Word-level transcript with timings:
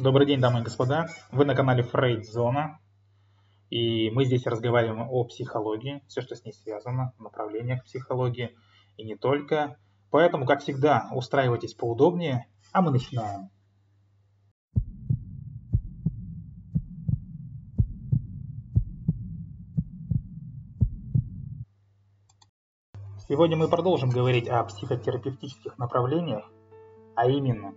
Добрый 0.00 0.26
день, 0.26 0.40
дамы 0.40 0.60
и 0.60 0.62
господа. 0.62 1.08
Вы 1.30 1.44
на 1.44 1.54
канале 1.54 1.82
Фрейд 1.82 2.24
Зона. 2.24 2.80
И 3.68 4.08
мы 4.08 4.24
здесь 4.24 4.46
разговариваем 4.46 5.06
о 5.10 5.24
психологии, 5.24 6.02
все, 6.08 6.22
что 6.22 6.34
с 6.34 6.42
ней 6.42 6.54
связано, 6.54 7.12
направлениях 7.18 7.84
психологии 7.84 8.56
и 8.96 9.04
не 9.04 9.14
только. 9.14 9.76
Поэтому, 10.10 10.46
как 10.46 10.62
всегда, 10.62 11.10
устраивайтесь 11.12 11.74
поудобнее, 11.74 12.46
а 12.72 12.80
мы 12.80 12.92
начинаем. 12.92 13.50
Сегодня 23.28 23.58
мы 23.58 23.68
продолжим 23.68 24.08
говорить 24.08 24.48
о 24.48 24.64
психотерапевтических 24.64 25.76
направлениях, 25.76 26.50
а 27.16 27.28
именно 27.28 27.74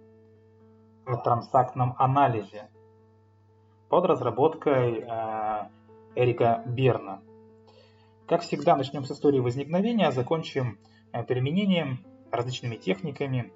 о 1.06 1.18
трансактном 1.18 1.96
анализе 1.98 2.70
под 3.90 4.06
разработкой 4.06 5.00
э, 5.02 5.70
Эрика 6.16 6.64
Берна. 6.66 7.22
Как 8.28 8.42
всегда, 8.42 8.76
начнем 8.76 9.04
с 9.04 9.12
истории 9.12 9.40
возникновения, 9.40 10.08
а 10.08 10.12
закончим 10.12 10.80
э, 11.12 11.24
применением 11.24 12.06
различными 12.32 12.76
техниками 12.76 13.52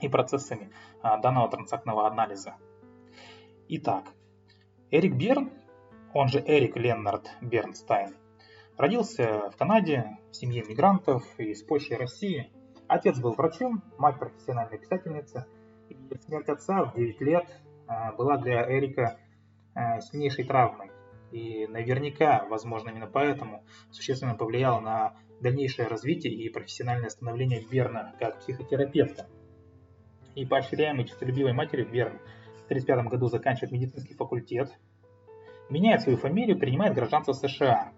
и 0.00 0.08
процессами 0.08 0.70
э, 1.02 1.20
данного 1.22 1.48
трансактного 1.48 2.06
анализа. 2.06 2.54
Итак, 3.68 4.04
Эрик 4.90 5.14
Берн, 5.14 5.50
он 6.12 6.28
же 6.28 6.40
Эрик 6.46 6.76
Леннард 6.76 7.30
Бернстайн, 7.40 8.14
родился 8.76 9.50
в 9.50 9.56
Канаде 9.56 10.18
в 10.30 10.36
семье 10.36 10.62
мигрантов 10.62 11.24
из 11.38 11.62
Польши 11.62 11.94
и 11.94 11.96
России. 11.96 12.52
Отец 12.86 13.18
был 13.18 13.32
врачом, 13.32 13.82
мать 13.98 14.18
профессиональная 14.18 14.78
писательница– 14.78 15.46
смерть 16.26 16.48
отца 16.48 16.84
в 16.84 16.94
9 16.94 17.20
лет 17.20 17.44
а, 17.86 18.12
была 18.12 18.36
для 18.36 18.70
Эрика 18.70 19.18
а, 19.74 20.00
сильнейшей 20.00 20.44
травмой. 20.44 20.90
И 21.30 21.66
наверняка, 21.66 22.46
возможно, 22.48 22.90
именно 22.90 23.06
поэтому 23.06 23.64
существенно 23.90 24.34
повлияло 24.34 24.80
на 24.80 25.16
дальнейшее 25.40 25.88
развитие 25.88 26.32
и 26.32 26.48
профессиональное 26.48 27.10
становление 27.10 27.64
Берна 27.68 28.14
как 28.18 28.38
психотерапевта. 28.40 29.26
И 30.34 30.46
поощряемый 30.46 31.06
честолюбивой 31.06 31.52
матерью 31.52 31.88
Берн 31.90 32.18
в 32.18 32.66
1935 32.66 33.06
году 33.06 33.28
заканчивает 33.28 33.72
медицинский 33.72 34.14
факультет, 34.14 34.72
меняет 35.70 36.02
свою 36.02 36.18
фамилию, 36.18 36.58
принимает 36.58 36.94
гражданство 36.94 37.32
США. 37.32 37.92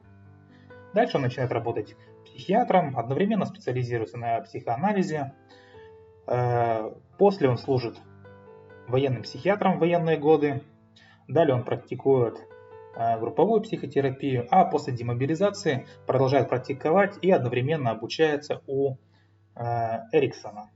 Дальше 0.95 1.19
он 1.19 1.23
начинает 1.23 1.53
работать 1.53 1.95
психиатром, 2.25 2.97
одновременно 2.99 3.45
специализируется 3.45 4.17
на 4.17 4.41
психоанализе, 4.41 5.33
Э, 6.27 6.91
после 7.19 7.49
он 7.49 7.59
служит 7.59 8.01
военным 8.89 9.23
психиатром 9.23 9.77
в 9.77 9.81
военные 9.81 10.17
годы. 10.17 10.63
Далее 11.29 11.55
он 11.55 11.65
практикует 11.65 12.39
э, 12.95 13.19
групповую 13.19 13.63
психотерапию, 13.63 14.47
а 14.51 14.65
после 14.65 14.95
демобилизации 14.95 15.87
продолжает 16.07 16.49
практиковать 16.49 17.19
и 17.21 17.31
одновременно 17.31 17.91
обучается 17.91 18.63
у 18.67 18.97
э, 19.55 19.61
Эриксона. 20.13 20.71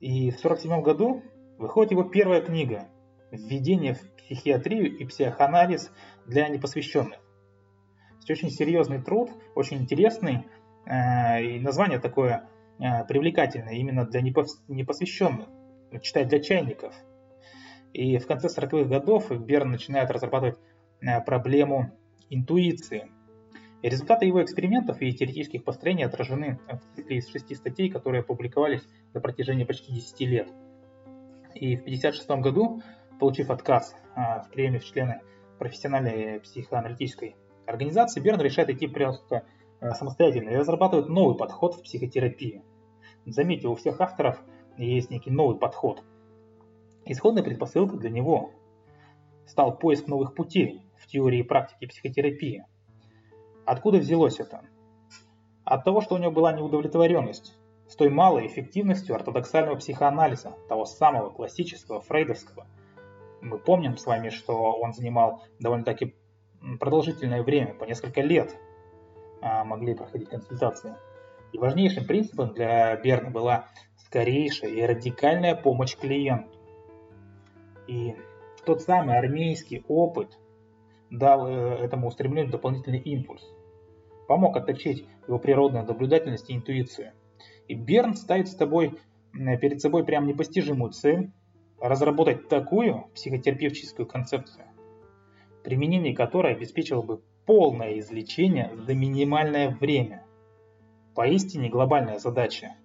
И 0.00 0.30
в 0.30 0.38
1947 0.38 0.82
году 0.82 1.22
выходит 1.58 1.92
его 1.92 2.04
первая 2.04 2.40
книга 2.40 2.88
«Введение 3.30 3.94
в 3.94 4.16
психиатрию 4.16 4.96
и 4.96 5.04
психоанализ 5.04 5.92
для 6.26 6.48
непосвященных». 6.48 7.18
То 8.26 8.32
очень 8.32 8.50
серьезный 8.50 9.02
труд, 9.02 9.30
очень 9.54 9.78
интересный, 9.78 10.46
и 10.86 11.58
название 11.60 11.98
такое– 11.98 12.48
Э, 12.80 13.04
привлекательной 13.04 13.76
именно 13.76 14.06
для 14.06 14.22
непосвященных, 14.22 15.48
читать 16.00 16.28
для 16.28 16.40
чайников. 16.40 16.94
И 17.92 18.16
в 18.16 18.26
конце 18.26 18.48
40-х 18.48 18.88
годов 18.88 19.30
Берн 19.30 19.70
начинает 19.70 20.10
разрабатывать 20.10 20.58
э, 21.02 21.20
проблему 21.20 21.90
интуиции. 22.30 23.10
И 23.82 23.88
результаты 23.88 24.24
его 24.24 24.42
экспериментов 24.42 25.02
и 25.02 25.12
теоретических 25.12 25.62
построений 25.62 26.04
отражены 26.04 26.58
в 26.68 26.96
цикле 26.96 27.18
из 27.18 27.28
шести 27.28 27.54
статей, 27.54 27.90
которые 27.90 28.20
опубликовались 28.20 28.82
на 29.12 29.20
протяжении 29.20 29.64
почти 29.64 29.92
10 29.92 30.20
лет. 30.20 30.48
И 31.54 31.76
в 31.76 31.80
1956 31.80 32.30
году, 32.40 32.82
получив 33.18 33.50
отказ 33.50 33.94
э, 34.16 34.20
в 34.42 34.48
приеме 34.54 34.78
в 34.78 34.86
члены 34.86 35.20
профессиональной 35.58 36.40
психоаналитической 36.40 37.36
организации, 37.66 38.20
Берн 38.20 38.40
решает 38.40 38.70
идти 38.70 38.86
просто 38.86 39.44
самостоятельно 39.94 40.50
и 40.50 40.56
разрабатывает 40.56 41.08
новый 41.08 41.36
подход 41.36 41.74
в 41.74 41.82
психотерапии. 41.82 42.62
Заметьте, 43.26 43.68
у 43.68 43.74
всех 43.74 44.00
авторов 44.00 44.40
есть 44.76 45.10
некий 45.10 45.30
новый 45.30 45.58
подход. 45.58 46.02
Исходной 47.04 47.42
предпосылкой 47.42 47.98
для 47.98 48.10
него 48.10 48.52
стал 49.46 49.76
поиск 49.76 50.06
новых 50.06 50.34
путей 50.34 50.82
в 50.96 51.06
теории 51.06 51.40
и 51.40 51.44
практике 51.44 51.88
психотерапии. 51.88 52.64
Откуда 53.66 53.98
взялось 53.98 54.40
это? 54.40 54.62
От 55.64 55.84
того, 55.84 56.00
что 56.00 56.14
у 56.14 56.18
него 56.18 56.32
была 56.32 56.52
неудовлетворенность 56.52 57.56
с 57.88 57.96
той 57.96 58.08
малой 58.08 58.46
эффективностью 58.46 59.14
ортодоксального 59.14 59.76
психоанализа, 59.76 60.54
того 60.68 60.84
самого 60.84 61.30
классического, 61.30 62.00
фрейдовского. 62.00 62.66
Мы 63.40 63.58
помним 63.58 63.96
с 63.96 64.06
вами, 64.06 64.30
что 64.30 64.72
он 64.72 64.92
занимал 64.92 65.42
довольно-таки 65.58 66.14
продолжительное 66.78 67.42
время, 67.42 67.74
по 67.74 67.84
несколько 67.84 68.20
лет 68.20 68.56
а, 69.40 69.64
могли 69.64 69.94
проходить 69.94 70.28
консультации. 70.28 70.94
И 71.52 71.58
важнейшим 71.58 72.04
принципом 72.04 72.52
для 72.54 72.96
Берна 72.96 73.30
была 73.30 73.66
скорейшая 73.96 74.70
и 74.70 74.82
радикальная 74.82 75.54
помощь 75.54 75.96
клиенту. 75.96 76.58
И 77.86 78.14
тот 78.64 78.82
самый 78.82 79.18
армейский 79.18 79.84
опыт 79.88 80.38
дал 81.10 81.48
э, 81.48 81.76
этому 81.84 82.08
устремлению 82.08 82.52
дополнительный 82.52 83.00
импульс. 83.00 83.42
Помог 84.28 84.56
отточить 84.56 85.06
его 85.26 85.38
природную 85.38 85.84
наблюдательность 85.84 86.50
и 86.50 86.54
интуицию. 86.54 87.12
И 87.66 87.74
Берн 87.74 88.14
ставит 88.14 88.48
с 88.48 88.54
тобой, 88.54 88.98
перед 89.32 89.80
собой 89.80 90.04
прям 90.04 90.26
непостижимую 90.26 90.92
цель 90.92 91.32
разработать 91.80 92.48
такую 92.48 93.06
психотерапевтическую 93.14 94.06
концепцию, 94.06 94.66
применение 95.64 96.14
которой 96.14 96.54
обеспечило 96.54 97.02
бы 97.02 97.22
полное 97.46 97.98
излечение 97.98 98.70
за 98.76 98.94
минимальное 98.94 99.70
время– 99.70 100.24
поистине 101.20 101.68
глобальная 101.68 102.18
задача. 102.18 102.76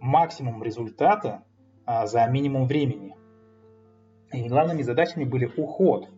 Максимум 0.00 0.62
результата 0.62 1.44
а, 1.84 2.06
за 2.06 2.26
минимум 2.26 2.66
времени. 2.66 3.14
И 4.32 4.48
главными 4.48 4.80
задачами 4.80 5.24
были 5.24 5.52
уход 5.54 6.08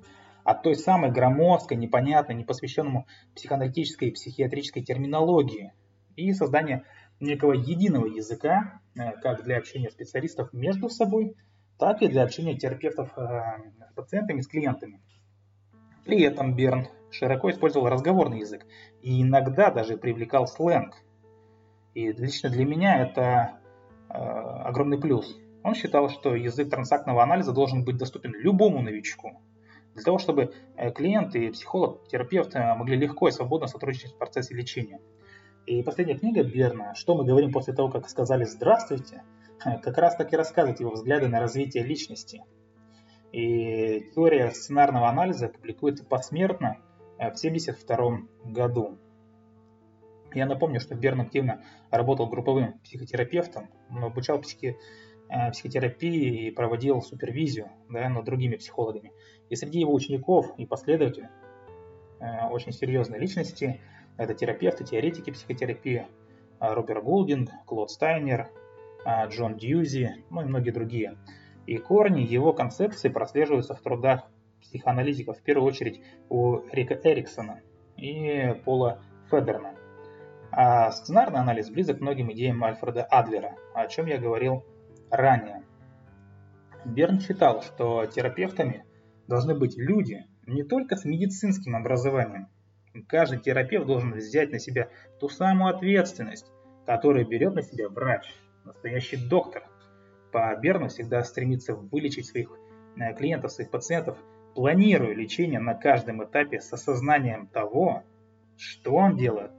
от 0.45 0.63
той 0.63 0.77
самой 0.77 1.11
громоздкой, 1.11 1.79
непонятной, 1.79 2.37
непосвященному 2.37 3.09
психоаналитической 3.35 4.11
и 4.11 4.13
психиатрической 4.13 4.85
терминологии 4.85 5.73
и 6.15 6.33
создание 6.33 6.85
некого 7.19 7.55
единого 7.55 8.07
языка, 8.07 8.81
э, 8.95 9.11
как 9.21 9.43
для 9.43 9.57
общения 9.57 9.91
специалистов 9.91 10.53
между 10.53 10.89
собой, 10.89 11.35
так 11.77 12.03
и 12.03 12.07
для 12.07 12.23
общения 12.23 12.57
терапевтов 12.57 13.11
э, 13.19 13.23
с 13.91 13.95
пациентами, 13.97 14.43
с 14.43 14.47
клиентами. 14.47 15.01
При 16.05 16.23
этом 16.23 16.55
Берн 16.55 16.87
широко 17.11 17.51
использовал 17.51 17.89
разговорный 17.89 18.39
язык 18.39 18.65
и 19.03 19.23
иногда 19.23 19.73
даже 19.73 19.97
привлекал 19.97 20.47
сленг. 20.47 21.03
И 21.97 22.13
лично 22.13 22.51
для 22.51 22.67
меня 22.67 23.01
это 23.01 23.59
э, 24.11 24.13
огромный 24.13 25.01
плюс. 25.01 25.35
Он 25.63 25.75
считал, 25.75 26.11
что 26.11 26.35
язык 26.35 26.69
трансактного 26.69 27.23
анализа 27.23 27.53
должен 27.53 27.87
быть 27.87 27.97
доступен 27.97 28.35
любому 28.35 28.83
новичку. 28.83 29.41
Для 29.95 30.05
того, 30.05 30.19
чтобы 30.19 30.53
э, 30.77 30.91
клиент 30.91 31.35
и 31.35 31.49
психолог, 31.49 32.07
терапевт 32.09 32.55
э, 32.55 32.75
могли 32.75 32.99
легко 32.99 33.29
и 33.29 33.31
свободно 33.31 33.67
сотрудничать 33.67 34.13
в 34.13 34.19
процессе 34.19 34.55
лечения. 34.55 35.01
И 35.65 35.83
последняя 35.83 36.19
книга 36.19 36.45
Берна 36.45 36.95
«Что 36.95 37.15
мы 37.15 37.25
говорим 37.25 37.51
после 37.51 37.73
того, 37.73 37.89
как 37.89 38.11
сказали 38.11 38.45
«здравствуйте», 38.45 39.23
как 39.59 39.97
раз 39.97 40.17
таки 40.17 40.37
рассказывает 40.37 40.81
его 40.81 40.91
взгляды 40.91 41.29
на 41.29 41.41
развитие 41.41 41.83
личности. 41.83 42.45
И 43.33 44.11
теория 44.15 44.51
сценарного 44.51 45.09
анализа 45.09 45.49
публикуется 45.49 46.05
посмертно 46.05 46.77
в 47.17 47.41
1972 47.41 48.53
году. 48.53 48.99
Я 50.37 50.45
напомню, 50.45 50.81
что 50.81 50.95
Берн 50.95 51.23
активно 51.23 51.63
работал 51.91 52.27
групповым 52.27 52.79
психотерапевтом, 52.81 53.71
обучал 53.89 54.39
психи, 54.39 54.77
э, 55.31 55.51
психотерапии 55.51 56.49
и 56.49 56.51
проводил 56.51 57.01
супервизию 57.01 57.71
да, 57.89 58.11
над 58.11 58.27
другими 58.27 58.57
психологами. 58.57 59.13
И 59.49 59.57
среди 59.57 59.81
его 59.81 59.95
учеников 59.95 60.53
и 60.59 60.67
последователей 60.67 61.29
э, 62.21 62.49
очень 62.51 62.73
серьезные 62.73 63.19
личности– 63.19 63.81
это 64.19 64.35
терапевты, 64.35 64.85
теоретики 64.85 65.31
психотерапии, 65.31 66.07
э, 66.61 66.75
Роберт 66.75 67.03
Гулдинг, 67.03 67.49
Клод 67.65 67.91
Стайнер, 67.91 68.51
Джон 69.29 69.57
Дюсей, 69.57 70.25
ну 70.29 70.43
и 70.43 70.45
многие 70.45 70.71
другие. 70.71 71.17
И 71.65 71.79
корни 71.79 72.21
его 72.21 72.53
концепции 72.53 73.09
прослеживаются 73.09 73.75
в 73.75 73.81
трудах 73.81 74.29
психоаналитиков, 74.61 75.39
в 75.39 75.43
первую 75.43 75.67
очередь 75.67 76.03
у 76.29 76.59
Рика 76.73 77.01
Эриксона 77.05 77.63
и 77.97 78.55
Пола 78.67 79.01
Федерна. 79.31 79.77
А 80.59 80.91
сценарный 80.91 81.41
анализ 81.41 81.69
близок 81.69 81.99
к 81.99 82.01
многим 82.01 82.33
идеям 82.33 82.65
Альфреда 82.65 83.05
Адлера, 83.05 83.57
о 83.75 83.87
чем 83.89 84.07
я 84.07 84.17
говорил 84.17 84.65
ранее. 85.11 85.63
Берн 86.87 87.21
считал, 87.21 87.61
что 87.61 88.07
терапевтами 88.07 88.87
должны 89.29 89.55
быть 89.55 89.77
люди 89.77 90.25
не 90.47 90.63
только 90.63 90.97
с 90.97 91.05
медицинским 91.05 91.77
образованием. 91.77 92.49
Каждый 93.07 93.41
терапевт 93.41 93.87
должен 93.87 94.15
взять 94.15 94.51
на 94.51 94.59
себя 94.59 94.89
ту 95.21 95.29
самую 95.29 95.75
ответственность, 95.75 96.51
которую 96.87 97.29
берет 97.29 97.55
на 97.55 97.61
себя 97.61 97.91
врач, 97.91 98.25
настоящий 98.65 99.19
доктор. 99.19 99.63
По 100.33 100.57
Берну 100.57 100.89
всегда 100.89 101.23
стремится 101.23 101.75
вылечить 101.75 102.29
своих 102.29 102.51
э, 102.97 103.13
клиентов, 103.13 103.53
своих 103.53 103.71
пациентов, 103.71 104.17
планируя 104.55 105.13
лечение 105.13 105.61
на 105.61 105.75
каждом 105.75 106.25
этапе 106.25 106.63
с 106.63 106.73
осознанием 106.73 107.47
того, 107.47 108.05
что 108.57 108.95
он 108.95 109.19
делает 109.19 109.51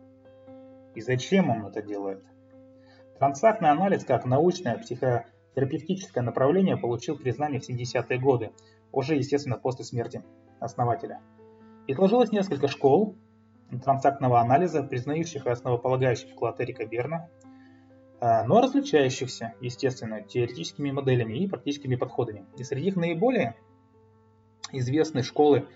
и 0.97 1.01
зачем 1.01 1.51
он 1.51 1.67
это 1.67 1.83
делает. 1.83 2.25
Трансактный 3.19 3.69
анализ 3.69 4.03
как 4.03 4.25
научное 4.25 4.79
психотерапевтическое 4.79 6.23
направление 6.23 6.75
получил 6.75 7.17
признание 7.17 7.61
в 7.61 7.69
70-е 7.69 8.19
годы, 8.19 8.51
уже, 8.91 9.15
естественно, 9.15 9.57
после 9.57 9.85
смерти 9.85 10.23
основателя. 10.59 11.21
И 11.85 11.93
сложилось 11.93 12.31
несколько 12.31 12.67
школ 12.67 13.15
трансактного 13.83 14.41
анализа, 14.41 14.81
признающих 14.81 15.45
основополагающий 15.45 16.29
вклад 16.29 16.59
Эрика 16.61 16.87
Берна, 16.87 17.29
а, 18.19 18.43
но 18.45 18.59
различающихся, 18.59 19.53
естественно, 19.61 20.23
теоретическими 20.23 20.89
моделями 20.89 21.37
и 21.37 21.47
практическими 21.47 21.95
подходами. 21.95 22.47
И 22.57 22.63
среди 22.63 22.87
их 22.87 22.95
наиболее 22.95 23.55
известны 24.71 25.21
школы 25.21 25.67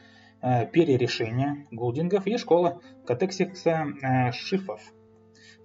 э, 0.41 0.65
перерешения 0.65 1.67
Голдингов 1.69 2.25
и 2.25 2.37
школа 2.37 2.81
Катексикса 3.05 3.85
э, 4.01 4.31
Шифов. 4.31 4.81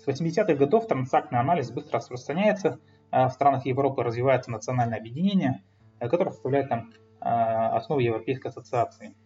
С 0.06 0.08
80-х 0.08 0.55
годов 0.55 0.87
трансактный 0.87 1.41
анализ 1.41 1.70
быстро 1.70 1.99
распространяется, 1.99 2.79
э, 3.11 3.26
в 3.26 3.31
странах 3.31 3.67
Европы 3.67 4.03
развивается 4.03 4.50
национальное 4.50 4.99
объединение, 4.99 5.62
которое 5.99 6.31
составляет 6.31 6.69
там 6.69 6.93
основу 7.19 8.00
Европейской 8.00 8.49
ассоциации. 8.49 9.17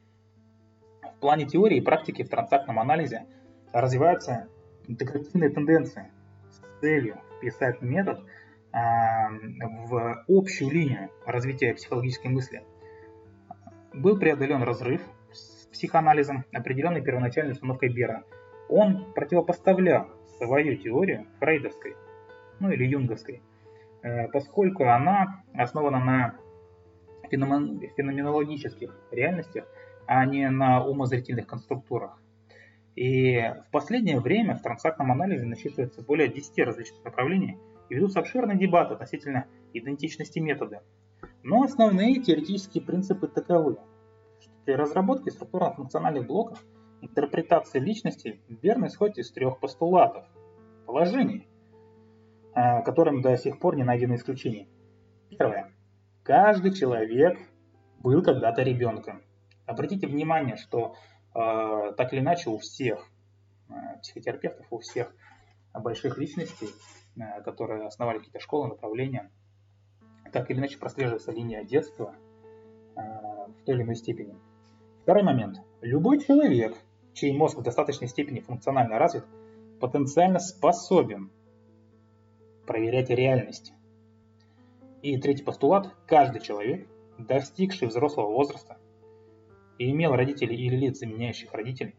В 1.02 1.20
плане 1.20 1.44
теории 1.44 1.78
и 1.78 1.80
практики 1.82 2.22
в 2.22 2.30
трансактном 2.30 2.78
анализе 2.78 3.26
развиваются 3.72 4.46
интегративные 4.86 5.50
тенденции 5.50 6.10
с 6.48 6.80
целью 6.80 7.20
вписать 7.36 7.82
метод 7.82 8.20
в 8.72 10.24
общую 10.28 10.70
линию 10.70 11.10
развития 11.26 11.74
психологической 11.74 12.30
мысли– 12.30 12.62
был 13.92 14.18
преодолен 14.18 14.62
разрыв 14.62 15.02
с 15.32 15.66
психоанализом, 15.66 16.44
определенной 16.52 17.02
первоначальной 17.02 17.52
установкой 17.52 17.88
Бера. 17.90 18.24
Он 18.68 19.12
противопоставлял 19.12 20.08
свою 20.40 20.76
теорию 20.76 21.26
фрейдовской, 21.38 21.96
ну 22.60 22.70
или 22.70 22.84
юнговской, 22.84 23.42
э, 24.02 24.28
поскольку 24.28 24.84
она 24.84 25.44
основана 25.54 26.00
на 26.04 26.34
феноменологических 27.30 28.90
реальностях, 29.12 29.66
а 30.06 30.24
не 30.24 30.48
на 30.50 30.84
умозрительных 30.84 31.46
конструктурах. 31.46 32.18
И 32.96 33.38
в 33.38 33.70
последнее 33.70 34.18
время 34.18 34.56
в 34.56 34.62
трансактном 34.62 35.12
анализе 35.12 35.46
насчитывается 35.46 36.02
более 36.02 36.28
10 36.28 36.58
различных 36.64 37.04
направлений 37.04 37.56
и 37.88 37.94
ведутся 37.94 38.18
обширные 38.18 38.58
дебаты 38.58 38.94
относительно 38.94 39.46
идентичности 39.72 40.40
метода, 40.40 40.82
но 41.42 41.62
основные 41.62 42.20
теоретические 42.20 42.82
принципы 42.82 43.28
таковы. 43.28 43.76
Что 44.40 44.50
при 44.64 44.72
разработке 44.72 45.30
структурно-функциональных 45.30 46.26
блоков 46.26 46.64
интерпретация 47.00 47.80
личности 47.80 48.40
верно 48.48 48.86
исходит 48.86 49.18
из 49.18 49.30
трех 49.30 49.58
постулатов, 49.58 50.24
положений, 50.86 51.48
э, 52.54 52.82
которым 52.82 53.22
до 53.22 53.36
сих 53.36 53.58
пор 53.58 53.76
не 53.76 53.84
найдено 53.84 54.14
исключений. 54.16 54.68
Первое. 55.30 55.72
Каждый 56.22 56.72
человек 56.72 57.38
был 57.98 58.22
когда-то 58.22 58.62
ребенком. 58.62 59.22
Обратите 59.66 60.06
внимание, 60.06 60.56
что 60.56 60.94
э, 61.34 61.92
так 61.96 62.12
или 62.12 62.20
иначе 62.20 62.50
у 62.50 62.58
всех 62.58 63.08
э, 63.68 63.72
психотерапевтов, 64.02 64.66
у 64.70 64.78
всех 64.78 65.14
больших 65.72 66.18
личностей, 66.18 66.68
э, 67.16 67.42
которые 67.42 67.86
основали 67.86 68.18
какие-то 68.18 68.40
школы, 68.40 68.68
направления, 68.68 69.30
так 70.32 70.50
или 70.50 70.58
иначе 70.58 70.78
прослеживается 70.78 71.32
линия 71.32 71.64
детства 71.64 72.14
э, 72.96 73.00
в 73.00 73.64
той 73.64 73.74
или 73.74 73.82
иной 73.82 73.96
степени. 73.96 74.36
Второй 75.02 75.22
момент. 75.22 75.58
Любой 75.80 76.20
человек, 76.20 76.76
чей 77.14 77.32
мозг 77.32 77.58
в 77.58 77.62
достаточной 77.62 78.08
степени 78.08 78.40
функционально 78.40 78.98
развит, 78.98 79.24
потенциально 79.80 80.38
способен 80.38 81.30
проверять 82.66 83.10
реальность. 83.10 83.72
И 85.02 85.18
третий 85.18 85.44
постулат. 85.44 85.94
Каждый 86.06 86.40
человек, 86.40 86.88
достигший 87.18 87.88
взрослого 87.88 88.30
возраста 88.30 88.78
и 89.78 89.90
имел 89.90 90.12
родителей 90.12 90.56
или 90.56 90.76
лиц, 90.76 90.98
заменяющих 90.98 91.52
родителей. 91.52 91.94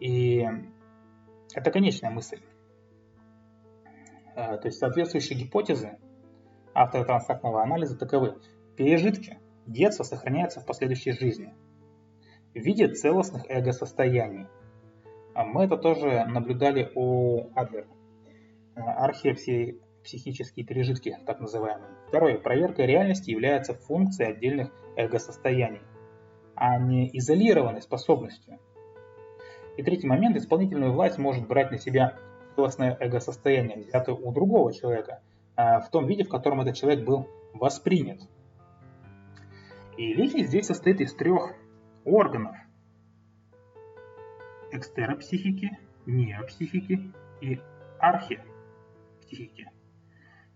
И 0.00 0.48
это 1.54 1.70
конечная 1.70 2.10
мысль. 2.10 2.40
Э, 4.34 4.56
то 4.56 4.66
есть 4.66 4.78
соответствующие 4.78 5.38
гипотезы 5.38 5.98
Авторы 6.74 7.04
трансактного 7.04 7.62
анализа 7.62 7.98
таковы. 7.98 8.38
Пережитки 8.76 9.38
детства 9.66 10.04
сохраняются 10.04 10.60
в 10.60 10.66
последующей 10.66 11.12
жизни 11.12 11.54
в 12.54 12.58
виде 12.58 12.88
целостных 12.88 13.44
эго-состояний. 13.48 14.46
А 15.34 15.44
мы 15.44 15.64
это 15.64 15.76
тоже 15.76 16.24
наблюдали 16.26 16.90
у 16.94 17.50
Адлера. 17.54 17.86
Археопсии 18.74 19.80
психические 20.04 20.66
пережитки, 20.66 21.18
так 21.26 21.40
называемые. 21.40 21.90
Второе. 22.08 22.38
Проверка 22.38 22.84
реальности 22.84 23.30
является 23.30 23.74
функцией 23.74 24.32
отдельных 24.32 24.70
эго-состояний, 24.96 25.80
а 26.54 26.78
не 26.78 27.08
изолированной 27.16 27.82
способностью. 27.82 28.58
И 29.76 29.82
третий 29.82 30.06
момент. 30.06 30.36
Исполнительную 30.36 30.92
власть 30.92 31.18
может 31.18 31.46
брать 31.46 31.70
на 31.70 31.78
себя 31.78 32.18
целостное 32.56 32.96
эго-состояние, 33.00 33.78
взятое 33.78 34.14
у 34.14 34.32
другого 34.32 34.72
человека– 34.72 35.22
а, 35.54 35.80
в 35.80 35.90
том 35.90 36.06
виде, 36.06 36.24
в 36.24 36.28
котором 36.28 36.60
этот 36.60 36.76
человек 36.76 37.04
был 37.04 37.28
воспринят. 37.52 38.20
И 39.96 40.14
личность 40.14 40.48
здесь 40.48 40.66
состоит 40.66 41.00
из 41.00 41.14
трех 41.14 41.52
органов. 42.04 42.56
Экстеропсихики, 44.70 45.78
неопсихики 46.06 47.12
и 47.40 47.60
архипсихики. 47.98 49.70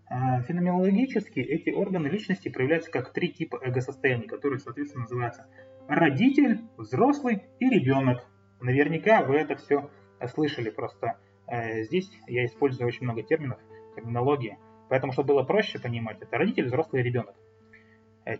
А, 0.09 0.41
феноменологически 0.41 1.39
эти 1.39 1.69
органы 1.69 2.07
личности 2.07 2.49
проявляются 2.49 2.89
как 2.91 3.11
три 3.11 3.29
типа 3.29 3.59
эго-состояний, 3.61 4.27
которые, 4.27 4.59
соответственно, 4.59 5.03
называются 5.03 5.47
родитель, 5.87 6.61
взрослый 6.77 7.43
и 7.59 7.69
ребенок. 7.69 8.25
Наверняка 8.61 9.23
вы 9.23 9.35
это 9.35 9.55
все 9.55 9.89
слышали, 10.33 10.69
просто 10.69 11.19
э, 11.47 11.83
здесь 11.83 12.09
я 12.27 12.45
использую 12.45 12.87
очень 12.87 13.03
много 13.03 13.21
терминов, 13.21 13.59
терминологии. 13.95 14.57
Поэтому, 14.89 15.11
чтобы 15.11 15.33
было 15.33 15.43
проще 15.43 15.79
понимать, 15.79 16.21
это 16.21 16.37
родитель, 16.37 16.65
взрослый 16.65 17.03
ребенок. 17.03 17.35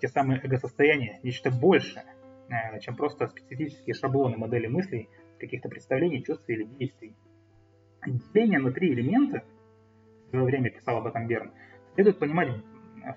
Те 0.01 0.07
самые 0.07 0.41
эго-состояния, 0.41 1.19
нечто 1.23 1.51
большее, 1.51 2.03
э, 2.03 2.16
чем 2.81 2.95
просто 2.95 3.27
специфические 3.27 3.93
шаблоны 3.93 4.37
модели 4.37 4.67
мыслей, 4.67 5.09
каких-то 5.39 5.69
представлений, 5.69 6.23
чувств 6.23 6.45
или 6.47 6.63
действий. 6.63 7.15
Деление 8.05 8.59
на 8.59 8.71
три 8.71 8.93
элемента, 8.93 9.43
в 10.25 10.29
свое 10.29 10.45
время 10.45 10.69
писал 10.69 10.97
об 10.97 11.07
этом 11.07 11.27
Берн, 11.27 11.51
следует 11.93 12.19
понимать 12.19 12.49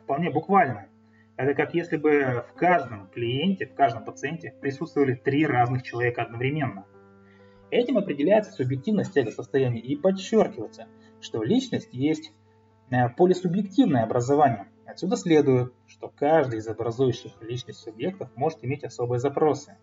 вполне 0.02 0.30
буквально. 0.30 0.88
Это 1.36 1.54
как 1.54 1.74
если 1.74 1.96
бы 1.96 2.44
в 2.50 2.54
каждом 2.54 3.08
клиенте, 3.08 3.66
в 3.66 3.74
каждом 3.74 4.04
пациенте 4.04 4.54
присутствовали 4.60 5.14
три 5.14 5.46
разных 5.46 5.82
человека 5.82 6.22
одновременно. 6.22 6.84
Этим 7.70 7.98
определяется 7.98 8.52
субъективность 8.52 9.16
эго-состояния 9.16 9.80
и 9.80 9.96
подчеркивается, 9.96 10.88
что 11.20 11.42
личность 11.42 11.90
есть 11.92 12.32
Э, 12.90 13.08
полисубъективное 13.08 14.02
образование. 14.02 14.66
Отсюда 14.90 15.14
следует, 15.14 15.72
что 15.86 16.08
каждый 16.08 16.58
из 16.58 16.66
образующих 16.66 17.30
личность 17.42 17.78
субъектов 17.78 18.28
может 18.34 18.64
иметь 18.64 18.82
особые 18.82 19.20
запросы, 19.20 19.78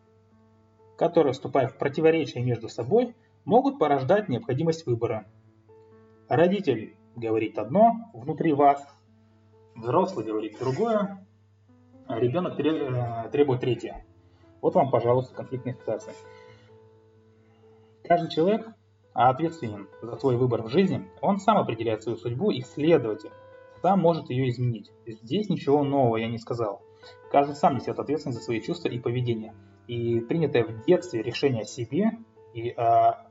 которые, 0.97 1.31
вступая 1.31 1.69
в 1.69 1.77
противоречие 1.77 2.43
между 2.43 2.67
собой, 2.67 3.15
могут 3.45 3.79
порождать 3.79 4.27
необходимость 4.27 4.85
выбора. 4.85 5.25
Родитель 6.27 6.93
говорит 7.15 7.57
одно 7.57 8.11
внутри 8.13 8.51
вас, 8.51 8.85
взрослый 9.75 10.25
говорит 10.25 10.59
другое, 10.59 11.25
а 12.07 12.19
ребенок 12.19 12.59
э, 12.59 13.29
требует 13.31 13.61
третье. 13.61 14.05
Вот 14.61 14.75
вам, 14.75 14.91
пожалуйста, 14.91 15.33
конфликтная 15.33 15.75
ситуация. 15.75 16.15
Каждый 18.03 18.29
человек 18.29 18.67
а 19.13 19.29
ответственен 19.29 19.87
за 20.01 20.17
свой 20.17 20.35
выбор 20.35 20.63
в 20.63 20.69
жизни, 20.69 21.09
он 21.21 21.39
сам 21.39 21.57
определяет 21.57 22.03
свою 22.03 22.17
судьбу 22.17 22.51
и, 22.51 22.61
следователь, 22.61 23.31
сам 23.81 23.99
может 23.99 24.29
ее 24.29 24.49
изменить. 24.49 24.91
Здесь 25.05 25.49
ничего 25.49 25.83
нового 25.83 26.17
я 26.17 26.27
не 26.27 26.37
сказал. 26.37 26.81
Каждый 27.31 27.55
сам 27.55 27.75
несет 27.75 27.99
ответственность 27.99 28.39
за 28.39 28.45
свои 28.45 28.61
чувства 28.61 28.89
и 28.89 28.99
поведение. 28.99 29.53
И 29.87 30.19
принятое 30.19 30.63
в 30.63 30.85
детстве 30.85 31.21
решение 31.21 31.63
о 31.63 31.65
себе 31.65 32.11
и 32.53 32.69
о 32.71 33.27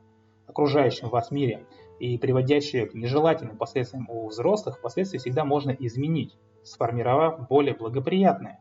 окружающем 0.46 1.08
вас 1.08 1.30
мире, 1.30 1.66
и 1.98 2.18
приводящее 2.18 2.86
к 2.86 2.94
нежелательным 2.94 3.56
последствиям 3.56 4.08
у 4.08 4.28
взрослых, 4.28 4.78
впоследствии 4.78 5.18
всегда 5.18 5.44
можно 5.44 5.70
изменить 5.70 6.36
сформировав 6.66 7.48
более 7.48 7.74
благоприятное. 7.74 8.60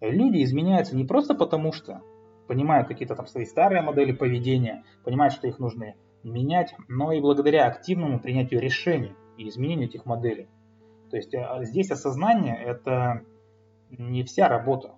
Люди 0.00 0.42
изменяются 0.42 0.94
не 0.94 1.04
просто 1.04 1.34
потому, 1.34 1.72
что 1.72 2.02
понимают 2.46 2.86
какие-то 2.86 3.16
там 3.16 3.26
свои 3.26 3.44
старые 3.44 3.82
модели 3.82 4.12
поведения, 4.12 4.84
понимают, 5.04 5.32
что 5.32 5.48
их 5.48 5.58
нужно 5.58 5.94
менять, 6.22 6.74
но 6.88 7.12
и 7.12 7.20
благодаря 7.20 7.66
активному 7.66 8.20
принятию 8.20 8.60
решений 8.60 9.12
и 9.38 9.48
изменению 9.48 9.88
этих 9.88 10.04
моделей. 10.04 10.48
То 11.10 11.16
есть 11.16 11.34
а, 11.34 11.62
здесь 11.64 11.90
осознание– 11.90 12.56
это 12.64 13.22
не 13.90 14.24
вся 14.24 14.48
работа. 14.48 14.96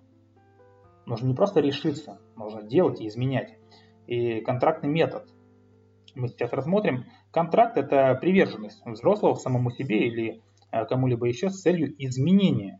Нужно 1.05 1.27
не 1.27 1.33
просто 1.33 1.59
решиться, 1.59 2.19
нужно 2.35 2.63
делать 2.63 3.01
и 3.01 3.07
изменять. 3.07 3.57
И 4.07 4.41
контрактный 4.41 4.89
метод 4.89 5.27
мы 6.15 6.27
сейчас 6.27 6.51
рассмотрим. 6.51 7.05
Контракт– 7.31 7.77
это 7.77 8.15
приверженность 8.15 8.83
взрослого 8.85 9.35
самому 9.35 9.71
себе 9.71 10.07
или 10.07 10.41
а, 10.71 10.85
кому-либо 10.85 11.27
еще 11.27 11.49
с 11.49 11.61
целью 11.61 11.93
изменения. 12.03 12.79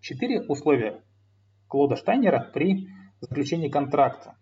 Четыре 0.00 0.42
условия 0.42 1.02
Клода 1.68 1.96
Штайнера 1.96 2.50
при 2.52 2.88
заключении 3.20 3.68
контракта. 3.68 4.36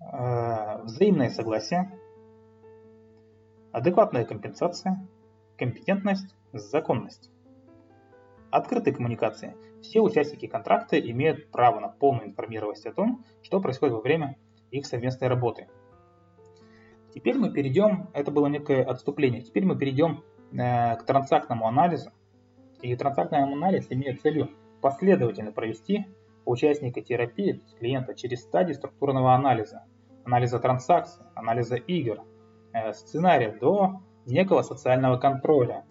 А, 0.00 0.82
взаимное 0.82 1.30
согласие, 1.30 1.98
адекватная 3.72 4.24
компенсация, 4.24 5.08
компетентность, 5.56 6.34
законность. 6.52 7.30
Открытые 8.50 8.94
коммуникации. 8.94 9.56
Все 9.82 10.00
участники 10.00 10.46
контракта 10.46 10.98
имеют 10.98 11.50
право 11.50 11.80
на 11.80 11.88
полную 11.88 12.28
информированность 12.28 12.86
о 12.86 12.92
том, 12.92 13.24
что 13.42 13.60
происходит 13.60 13.94
во 13.94 14.00
время 14.00 14.36
их 14.70 14.86
совместной 14.86 15.28
работы. 15.28 15.68
Теперь 17.14 17.38
мы 17.38 17.52
перейдем, 17.52 18.08
это 18.12 18.30
было 18.30 18.46
некое 18.46 18.84
отступление, 18.84 19.40
теперь 19.40 19.64
мы 19.64 19.76
перейдем 19.76 20.22
э, 20.52 20.96
к 20.96 21.04
транзактному 21.04 21.66
анализу. 21.66 22.10
И 22.82 22.94
транзактный 22.94 23.38
анализ 23.42 23.86
имеет 23.90 24.20
целью 24.20 24.50
последовательно 24.82 25.50
провести 25.50 26.06
участника 26.44 27.00
терапии, 27.00 27.52
то 27.52 27.62
есть 27.62 27.78
клиента, 27.78 28.14
через 28.14 28.42
стадии 28.42 28.74
структурного 28.74 29.34
анализа, 29.34 29.84
анализа 30.24 30.58
транзакций, 30.58 31.24
анализа 31.34 31.76
игр, 31.76 32.22
э, 32.72 32.92
сценария 32.92 33.50
до 33.50 34.02
некого 34.26 34.62
социального 34.62 35.16
контроля. 35.18 35.84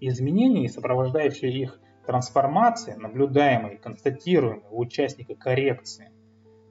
Изменения, 0.00 0.68
сопровождающие 0.68 1.52
их 1.52 1.80
трансформации, 2.06 2.94
наблюдаемые, 2.94 3.78
констатируемые 3.78 4.68
у 4.70 4.80
участника 4.80 5.34
коррекции. 5.34 6.06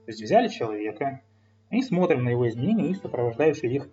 То 0.05 0.11
есть 0.11 0.21
взяли 0.21 0.47
человека 0.47 1.21
и 1.71 1.81
смотрим 1.81 2.23
на 2.23 2.29
его 2.29 2.47
изменения 2.47 2.91
и 2.91 2.95
сопровождающие 2.95 3.73
их 3.73 3.89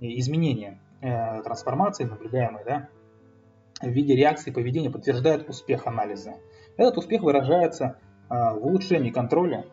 изменения, 0.00 0.80
э, 1.02 1.42
трансформации, 1.42 2.04
наблюдаемые, 2.04 2.64
да, 2.64 2.88
в 3.82 3.88
виде 3.88 4.16
реакции 4.16 4.50
поведения 4.50 4.90
подтверждают 4.90 5.48
успех 5.48 5.86
анализа. 5.86 6.34
Этот 6.76 6.98
успех 6.98 7.22
выражается 7.22 7.98
э, 8.28 8.34
в 8.34 8.64
улучшении 8.64 9.10
контроля 9.10 9.66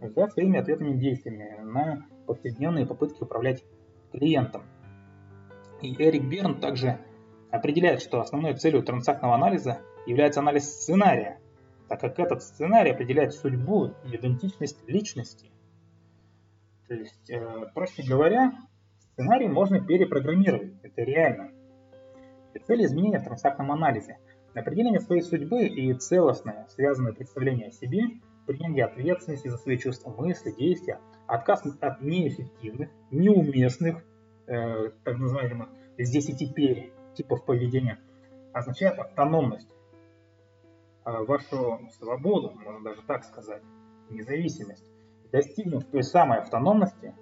за 0.00 0.28
своими 0.28 0.58
ответными 0.58 0.96
действиями 0.96 1.60
на 1.62 2.06
повседневные 2.26 2.86
попытки 2.86 3.22
управлять 3.22 3.64
клиентом. 4.12 4.62
И 5.82 5.94
Эрик 6.02 6.24
Берн 6.24 6.60
также 6.60 6.98
определяет, 7.50 8.02
что 8.02 8.20
основной 8.20 8.54
целью 8.54 8.82
транзактного 8.82 9.34
анализа 9.34 9.80
является 10.06 10.40
анализ 10.40 10.64
сценария, 10.64 11.38
так 11.88 12.00
как 12.00 12.18
этот 12.18 12.42
сценарий 12.42 12.90
определяет 12.90 13.32
судьбу 13.32 13.92
и 14.04 14.16
идентичность 14.16 14.78
личности. 14.88 15.50
То 16.88 16.94
есть, 16.94 17.30
э, 17.30 17.66
проще 17.74 18.02
говоря, 18.02 18.52
сценарий 19.12 19.48
можно 19.48 19.80
перепрограммировать, 19.80 20.72
это 20.82 21.02
реально. 21.02 21.52
И 22.54 22.58
цель 22.58 22.84
изменения 22.84 23.18
в 23.18 23.24
транзактном 23.24 23.70
анализе– 23.70 24.18
определение 24.54 25.00
своей 25.00 25.22
судьбы 25.22 25.66
и 25.66 25.92
целостное, 25.94 26.66
связанное 26.68 27.12
представление 27.12 27.68
о 27.68 27.72
себе, 27.72 28.02
принятие 28.46 28.86
ответственности 28.86 29.48
за 29.48 29.58
свои 29.58 29.78
чувства, 29.78 30.10
мысли, 30.10 30.50
действия, 30.50 30.98
отказ 31.26 31.64
от 31.80 32.00
неэффективных, 32.00 32.88
неуместных, 33.10 34.02
э, 34.48 34.90
так 35.04 35.18
называемых 35.18 35.68
здесь 35.98 36.28
и 36.28 36.34
теперь 36.34 36.92
типов 37.14 37.44
поведения, 37.44 37.98
означает 38.52 38.98
автономность, 38.98 39.70
э, 41.04 41.10
вашу 41.24 41.80
свободу, 41.90 42.50
можно 42.50 42.82
даже 42.82 43.02
так 43.02 43.24
сказать, 43.24 43.62
независимость. 44.10 44.84
Достигнув 45.32 45.84
той 45.84 46.02
самой 46.02 46.38
автономности, 46.38 47.14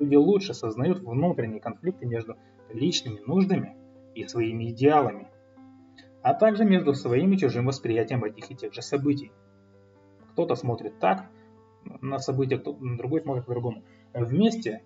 люди 0.00 0.16
лучше 0.16 0.54
сознают 0.54 1.00
внутренние 1.00 1.60
конфликты 1.60 2.06
между 2.06 2.36
личными 2.70 3.20
нуждами 3.26 3.76
и 4.14 4.26
своими 4.26 4.70
идеалами, 4.70 5.28
а 6.22 6.34
также 6.34 6.64
между 6.64 6.94
своим 6.94 7.32
и 7.32 7.38
чужим 7.38 7.66
восприятием 7.66 8.24
этих 8.24 8.50
и 8.50 8.56
тех 8.56 8.72
же 8.72 8.82
событий. 8.82 9.32
Кто-то 10.32 10.54
смотрит 10.54 10.98
так 10.98 11.30
на 12.00 12.18
события, 12.18 12.58
кто 12.58 12.72
другой 12.72 13.20
смотрит 13.20 13.44
по-другому. 13.44 13.84
Вместе 14.14 14.82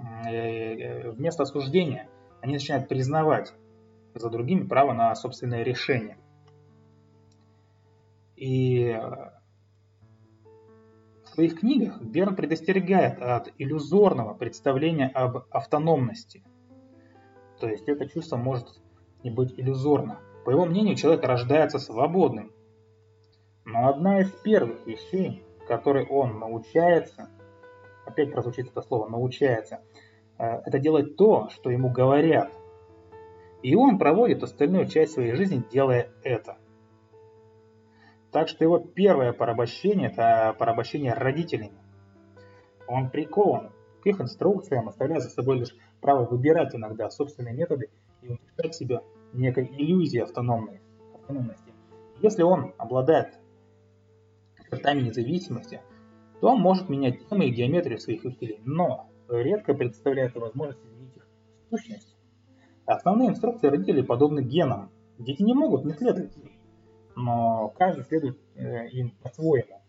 вместо 0.00 1.42
осуждения 1.42 2.08
они 2.40 2.54
начинают 2.54 2.88
признавать 2.88 3.52
за 4.14 4.30
другими 4.30 4.66
право 4.66 4.92
на 4.92 5.14
собственное 5.14 5.62
решение. 5.62 6.16
И 8.36 8.86
э, 8.86 8.98
в 11.24 11.28
своих 11.28 11.60
книгах 11.60 12.00
Берн 12.00 12.34
предостерегает 12.34 13.20
от 13.20 13.52
иллюзорного 13.58 14.34
представления 14.34 15.08
об 15.08 15.44
автономности. 15.50 16.42
То 17.60 17.68
есть 17.68 17.88
это 17.88 18.08
чувство 18.08 18.36
может 18.36 18.80
не 19.22 19.30
быть 19.30 19.52
иллюзорно. 19.58 20.18
По 20.46 20.50
его 20.50 20.64
мнению, 20.64 20.96
человек 20.96 21.22
рождается 21.24 21.78
свободным. 21.78 22.50
Но 23.66 23.88
одна 23.88 24.20
из 24.20 24.30
первых 24.30 24.86
вещей, 24.86 25.44
которой 25.68 26.06
он 26.06 26.38
научается– 26.38 27.28
опять 28.06 28.32
прозвучит 28.32 28.68
это 28.68 28.82
слово, 28.82 29.08
научается, 29.08 29.80
э, 30.38 30.44
это 30.64 30.78
делать 30.78 31.16
то, 31.16 31.48
что 31.50 31.70
ему 31.70 31.90
говорят. 31.90 32.50
И 33.62 33.74
он 33.74 33.98
проводит 33.98 34.42
остальную 34.42 34.86
часть 34.86 35.12
своей 35.12 35.34
жизни, 35.34 35.62
делая 35.70 36.08
это. 36.22 36.56
Так 38.32 38.48
что 38.48 38.64
его 38.64 38.78
первое 38.78 39.32
порабощение– 39.32 40.08
это 40.12 40.54
порабощение 40.58 41.12
родителями. 41.12 41.78
Он 42.86 43.10
прикован 43.10 43.70
к 44.02 44.06
их 44.06 44.20
инструкциям, 44.20 44.88
оставляя 44.88 45.20
за 45.20 45.28
собой 45.28 45.58
лишь 45.58 45.74
право 46.00 46.24
выбирать 46.24 46.74
иногда 46.74 47.10
собственные 47.10 47.54
методы 47.54 47.90
и 48.22 48.28
утешать 48.28 48.74
себя 48.74 49.02
некой 49.32 49.66
иллюзией 49.66 50.22
автономности. 50.22 51.72
Если 52.22 52.42
он 52.42 52.74
обладает 52.78 53.38
чертами 54.70 55.02
независимости, 55.02 55.80
то 56.40 56.48
он 56.48 56.60
может 56.60 56.88
менять 56.88 57.28
темы 57.28 57.46
и 57.46 57.50
геометрию 57.50 57.98
своих 57.98 58.24
усилий, 58.24 58.60
но 58.64 59.10
редко 59.28 59.74
представляет 59.74 60.34
возможность 60.34 60.82
изменить 60.84 61.16
их 61.16 61.28
сущность. 61.68 62.16
Основные 62.86 63.28
инструкции 63.28 63.68
родителей 63.68 64.02
подобны 64.02 64.40
генам. 64.40 64.90
Дети 65.18 65.42
не 65.42 65.54
могут 65.54 65.84
не 65.84 65.92
следовать 65.92 66.36
им, 66.36 66.50
но 67.14 67.72
каждый 67.76 68.04
следует 68.04 68.38
э, 68.56 68.88
им 68.88 69.10
по-своему. 69.22 69.82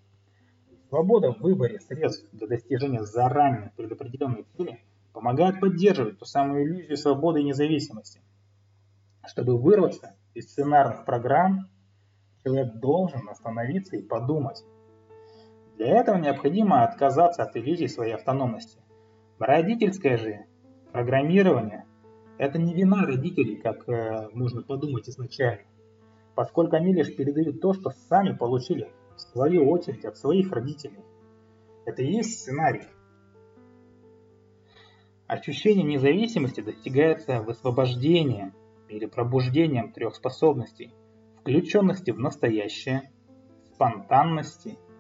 Свобода 0.89 1.31
в 1.31 1.39
выборе 1.39 1.79
средств 1.79 2.27
для 2.34 2.48
достижения 2.48 3.03
заранее 3.03 3.72
предопределенной 3.77 4.46
цели 4.58 4.79
помогает 5.13 5.62
поддерживать 5.62 6.20
ту 6.20 6.25
самую 6.25 6.65
иллюзию 6.65 6.98
свободы 6.98 7.39
и 7.39 7.46
независимости. 7.46 8.20
Чтобы 9.25 9.58
вырваться 9.58 10.15
из 10.34 10.51
сценарных 10.51 11.05
программ, 11.05 11.70
человек 12.43 12.75
должен 12.75 13.27
остановиться 13.29 13.96
и 13.96 14.01
подумать, 14.01 14.63
для 15.78 16.00
этого 16.00 16.18
необходимо 16.18 16.84
отказаться 16.84 17.44
от 17.44 17.56
иллюзий 17.56 17.88
своей 17.88 18.13
автономности. 18.13 18.80
Родительское 19.40 20.18
же 20.18 20.46
программирование– 20.92 21.86
это 22.38 22.60
не 22.60 22.74
вина 22.74 23.06
родителей, 23.06 23.56
как 23.56 23.88
э, 23.90 24.30
можно 24.34 24.62
подумать 24.62 25.10
изначально, 25.10 25.66
поскольку 26.36 26.75
они 26.75 26.94
лишь 26.94 27.16
передают 27.16 27.62
то, 27.62 27.74
что 27.74 27.90
сами 27.90 28.36
получили 28.36 28.92
в 29.16 29.22
свою 29.22 29.70
очередь 29.70 30.06
от 30.06 30.18
своих 30.18 30.51
родителей. 30.51 31.00
Это 31.86 32.04
и 32.04 32.12
есть 32.12 32.40
сценарий. 32.40 32.84
Ощущение 35.28 35.86
независимости 35.86 36.62
достигается 36.62 37.42
высвобождением 37.42 38.54
или 38.90 39.06
пробуждением 39.06 39.94
трех 39.94 40.16
способностей– 40.16 40.94
включенности 41.40 42.12
в 42.12 42.20
настоящее, 42.20 43.12
спонтанности– 43.74 44.78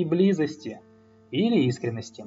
и 0.00 0.04
близости, 0.04 0.80
или 1.30 1.64
искренности, 1.64 2.26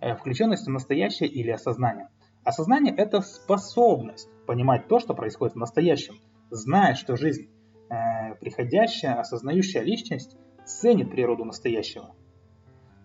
э, 0.00 0.14
включенности 0.14 0.68
в 0.68 0.72
настоящее 0.72 1.28
или 1.28 1.50
осознание. 1.50 2.08
Осознание– 2.44 2.94
это 2.96 3.20
способность 3.20 4.28
понимать 4.46 4.88
то, 4.88 4.98
что 4.98 5.14
происходит 5.14 5.54
в 5.54 5.58
настоящем, 5.58 6.16
знать, 6.50 6.96
что 6.96 7.16
жизнь 7.16 7.48
э, 7.88 8.34
приходящая, 8.40 9.20
осознающая 9.20 9.82
личность 9.82 10.36
ценит 10.64 11.10
природу 11.10 11.44
настоящего. 11.44 12.14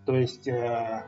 То 0.05 0.15
есть 0.15 0.47
э, 0.47 1.03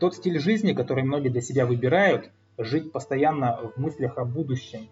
тот 0.00 0.14
стиль 0.14 0.38
жизни, 0.38 0.72
который 0.72 1.04
многие 1.04 1.28
для 1.28 1.40
себя 1.40 1.66
выбирают, 1.66 2.32
жить 2.58 2.92
постоянно 2.92 3.70
в 3.74 3.80
мыслях 3.80 4.18
о 4.18 4.24
будущем, 4.24 4.88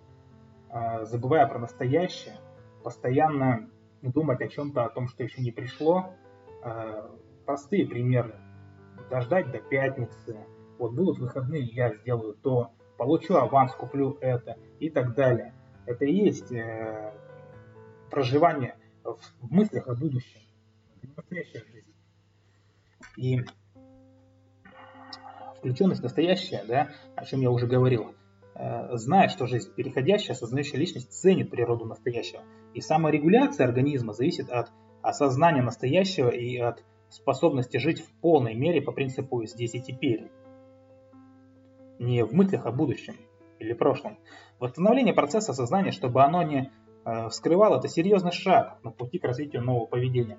э, 0.71 1.05
забывая 1.05 1.47
про 1.47 1.59
настоящее, 1.59 2.37
постоянно 2.83 3.69
думать 4.01 4.41
о 4.41 4.49
чем-то, 4.49 4.85
о 4.85 4.89
том, 4.89 5.09
что 5.09 5.23
еще 5.23 5.43
не 5.43 5.51
пришло. 5.51 6.15
Э, 6.65 7.09
простые 7.45 7.87
примеры. 7.87 8.35
Дождать 9.11 9.51
до 9.51 9.59
пятницы. 9.59 10.47
Вот 10.79 10.95
будут 10.95 11.19
выходные, 11.19 11.65
я 11.65 11.95
сделаю 11.95 12.35
то, 12.35 12.73
получу 12.97 13.35
аванс, 13.35 13.75
куплю 13.75 14.17
это 14.21 14.57
и 14.81 14.91
так 14.91 15.15
далее. 15.15 15.55
Это 15.87 16.05
и 16.05 16.13
есть 16.13 16.53
э, 16.53 17.13
проживание 18.11 18.77
в, 19.05 19.19
мыслях 19.51 19.89
о 19.89 19.95
будущем. 19.95 20.41
Настоящая 21.17 21.65
жизнь. 21.71 21.95
И 23.17 23.41
включенность 25.59 26.01
в 26.01 26.05
настоящее, 26.05 26.65
да, 26.67 26.91
о 27.17 27.25
чем 27.25 27.41
я 27.41 27.51
уже 27.51 27.67
говорил, 27.67 28.15
э, 28.55 28.97
знает, 28.97 29.31
что 29.31 29.47
жизнь 29.47 29.73
переходящая, 29.75 30.35
осознающая 30.35 30.79
личность 30.79 31.13
ценит 31.13 31.51
природу 31.51 31.85
настоящего. 31.85 32.43
И 32.75 32.81
саморегуляция 32.81 33.67
организма 33.67 34.13
зависит 34.13 34.49
от 34.51 34.71
осознания 35.03 35.63
настоящего 35.63 36.29
и 36.29 36.57
от 36.59 36.83
способности 37.13 37.77
жить 37.77 38.01
в 38.01 38.13
полной 38.21 38.55
мере 38.55 38.83
по 38.83 38.93
принципу 38.93 39.45
«здесь 39.45 39.75
и 39.75 39.81
теперь». 39.81 40.31
Не 41.99 42.25
в 42.25 42.33
мыслях 42.33 42.67
о 42.67 42.73
будущем 42.73 43.15
или 43.59 43.75
прошлом. 43.75 44.19
Восстановление 44.59 45.15
процесса 45.15 45.53
сознания, 45.53 45.93
чтобы 45.93 46.23
оно 46.23 46.43
не 46.43 46.73
э, 47.05 47.29
вскрывало, 47.29 47.79
это 47.79 47.89
серьезный 47.89 48.33
шаг 48.33 48.79
на 48.83 48.91
пути 48.91 49.19
к 49.19 49.25
развитию 49.25 49.63
нового 49.63 49.87
поведения. 49.87 50.39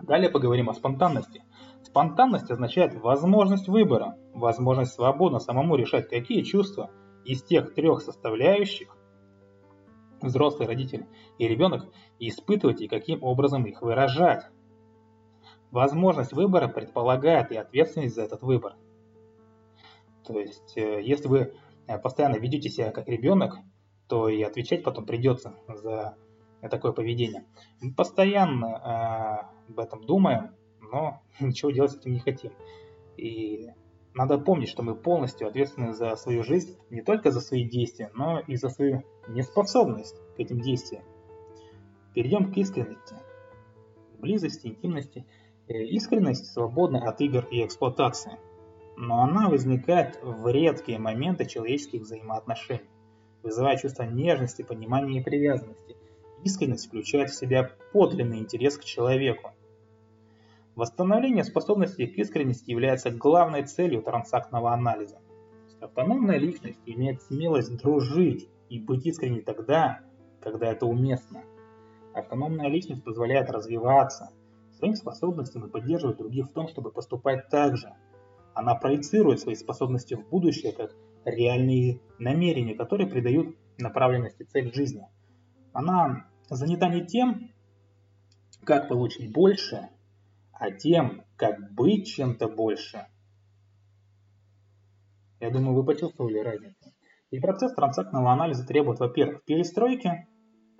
Далее 0.00 0.30
поговорим 0.30 0.70
о 0.70 0.74
спонтанности. 0.74 1.42
Спонтанность 1.82 2.50
означает 2.50 2.94
возможность 2.94 3.68
выбора, 3.68 4.16
возможность 4.34 4.92
свободно 4.92 5.38
самому 5.38 5.76
решать, 5.76 6.08
какие 6.08 6.42
чувства 6.42 6.90
из 7.24 7.42
тех 7.42 7.74
трех 7.74 8.02
составляющих 8.02 8.96
взрослый 10.20 10.68
родитель 10.68 11.06
и 11.38 11.48
ребенок 11.48 11.86
испытывать 12.18 12.80
и 12.80 12.88
каким 12.88 13.22
образом 13.22 13.64
их 13.64 13.82
выражать. 13.82 14.46
Возможность 15.70 16.32
выбора 16.32 16.68
предполагает 16.68 17.50
и 17.52 17.56
ответственность 17.56 18.14
за 18.14 18.22
этот 18.22 18.42
выбор. 18.42 18.76
То 20.24 20.38
есть, 20.38 20.76
э, 20.76 21.02
если 21.02 21.28
вы 21.28 21.54
э, 21.86 21.98
постоянно 21.98 22.36
ведете 22.36 22.68
себя 22.68 22.90
как 22.90 23.08
ребенок, 23.08 23.56
то 24.08 24.28
и 24.28 24.42
отвечать 24.42 24.82
потом 24.84 25.06
придется 25.06 25.54
за 25.68 26.16
такое 26.70 26.92
поведение. 26.92 27.44
Мы 27.80 27.92
постоянно 27.94 28.66
э, 28.66 29.70
об 29.70 29.78
этом 29.78 30.04
думаем, 30.04 30.50
но 30.80 31.22
ничего 31.40 31.70
делать 31.70 31.92
с 31.92 31.96
этим 31.96 32.12
не 32.12 32.18
хотим. 32.18 32.52
И 33.16 33.70
надо 34.14 34.38
помнить, 34.38 34.68
что 34.68 34.82
мы 34.82 34.94
полностью 34.94 35.46
ответственны 35.46 35.92
за 35.92 36.16
свою 36.16 36.42
жизнь, 36.42 36.78
не 36.90 37.02
только 37.02 37.30
за 37.30 37.40
свои 37.40 37.68
действия, 37.68 38.10
но 38.14 38.40
и 38.40 38.56
за 38.56 38.68
свою 38.68 39.02
неспособность 39.28 40.16
к 40.36 40.40
этим 40.40 40.60
действиям. 40.60 41.04
Перейдем 42.14 42.52
к 42.52 42.56
искренности, 42.56 43.16
близости, 44.18 44.68
интимности. 44.68 45.26
Э, 45.68 45.82
искренность 45.82 46.52
свободна 46.52 47.08
от 47.08 47.20
игр 47.20 47.46
и 47.50 47.64
эксплуатации, 47.64 48.38
но 48.96 49.22
она 49.22 49.48
возникает 49.48 50.18
в 50.22 50.48
редкие 50.48 50.98
моменты 50.98 51.44
человеческих 51.46 52.02
взаимоотношений, 52.02 52.88
вызывая 53.42 53.76
чувство 53.76 54.04
нежности, 54.04 54.62
понимания 54.62 55.20
и 55.20 55.24
привязанности. 55.24 55.96
Искренность 56.44 56.86
включает 56.86 57.30
в 57.30 57.38
себя 57.38 57.70
подлинный 57.92 58.38
интерес 58.38 58.78
к 58.78 58.84
человеку, 58.84 59.52
Восстановление 60.76 61.42
способности 61.42 62.04
к 62.04 62.18
искренности 62.18 62.70
является 62.70 63.10
главной 63.10 63.62
целью 63.62 64.02
трансактного 64.02 64.74
анализа. 64.74 65.18
Автономная 65.80 66.36
личность 66.36 66.78
имеет 66.84 67.22
смелость 67.22 67.74
дружить 67.78 68.50
и 68.68 68.78
быть 68.78 69.06
искренней 69.06 69.40
тогда, 69.40 70.00
когда 70.42 70.70
это 70.70 70.84
уместно. 70.84 71.44
Автономная 72.12 72.68
личность 72.68 73.04
позволяет 73.04 73.50
развиваться, 73.50 74.28
своим 74.76 74.94
способностям 74.94 75.66
и 75.66 75.70
поддерживать 75.70 76.18
других 76.18 76.46
в 76.46 76.52
том, 76.52 76.68
чтобы 76.68 76.92
поступать 76.92 77.48
так 77.48 77.76
же. 77.76 77.92
Она 78.54 78.74
проецирует 78.74 79.40
свои 79.40 79.54
способности 79.54 80.14
в 80.14 80.28
будущее 80.28 80.72
как 80.72 80.94
реальные 81.24 82.00
намерения, 82.18 82.74
которые 82.74 83.08
придают 83.08 83.56
направленности 83.78 84.44
цель 84.44 84.72
жизни. 84.74 85.06
Она 85.72 86.26
занята 86.48 86.88
не 86.88 87.04
тем, 87.04 87.50
как 88.64 88.88
получить 88.88 89.32
больше, 89.32 89.90
а 90.52 90.70
тем, 90.70 91.24
как 91.36 91.72
быть 91.74 92.06
чем-то 92.06 92.48
больше. 92.48 93.06
Я 95.40 95.50
думаю, 95.50 95.74
вы 95.74 95.84
почувствовали 95.84 96.38
разницу. 96.38 96.92
И 97.30 97.40
процесс 97.40 97.74
трансактного 97.74 98.32
анализа 98.32 98.66
требует, 98.66 99.00
во-первых, 99.00 99.44
перестройки, 99.44 100.26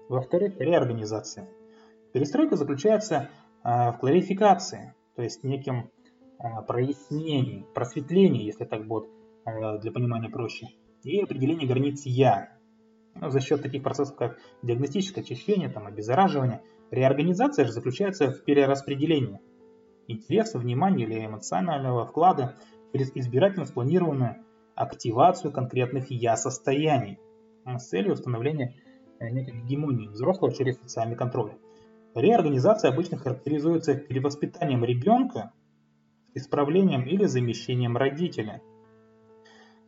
во-вторых, 0.08 0.58
реорганизации. 0.58 1.46
Перестройка 2.12 2.56
заключается 2.56 3.28
в 3.66 3.98
кларификации, 3.98 4.94
то 5.16 5.22
есть 5.22 5.42
неким 5.42 5.90
э, 6.38 6.62
прояснении, 6.66 7.66
просветлении, 7.74 8.44
если 8.44 8.64
так 8.64 8.86
будет 8.86 9.08
э, 9.44 9.78
для 9.80 9.90
понимания 9.90 10.28
проще, 10.28 10.68
и 11.02 11.20
определении 11.20 11.66
границ 11.66 12.02
«я». 12.04 12.56
Ну, 13.14 13.30
за 13.30 13.40
счет 13.40 13.62
таких 13.62 13.82
процессов, 13.82 14.16
как 14.16 14.38
диагностическое 14.62 15.24
очищение, 15.24 15.68
там, 15.68 15.86
обеззараживание. 15.86 16.62
Реорганизация 16.90 17.64
же 17.64 17.72
заключается 17.72 18.30
в 18.30 18.44
перераспределении– 18.44 19.40
интереса, 20.08 20.58
внимания 20.58 21.04
или 21.04 21.24
эмоционального 21.24 22.06
вклада 22.06 22.54
через 22.92 23.10
избирательно 23.14 23.64
спланированную 23.64 24.36
активацию 24.74 25.52
конкретных 25.52 26.10
«я-состояний» 26.10 27.18
с 27.64 27.88
целью 27.88 28.12
установления 28.12 28.76
э, 29.18 29.28
некой 29.30 29.60
гегемонии 29.60 30.08
взрослого 30.08 30.52
через 30.52 30.78
социальный 30.78 31.16
контроль. 31.16 31.52
Реорганизация 32.16 32.90
обычно 32.90 33.18
характеризуется 33.18 33.94
перевоспитанием 33.94 34.84
ребенка, 34.84 35.52
исправлением 36.34 37.02
или 37.02 37.26
замещением 37.26 37.96
родителя. 37.96 38.60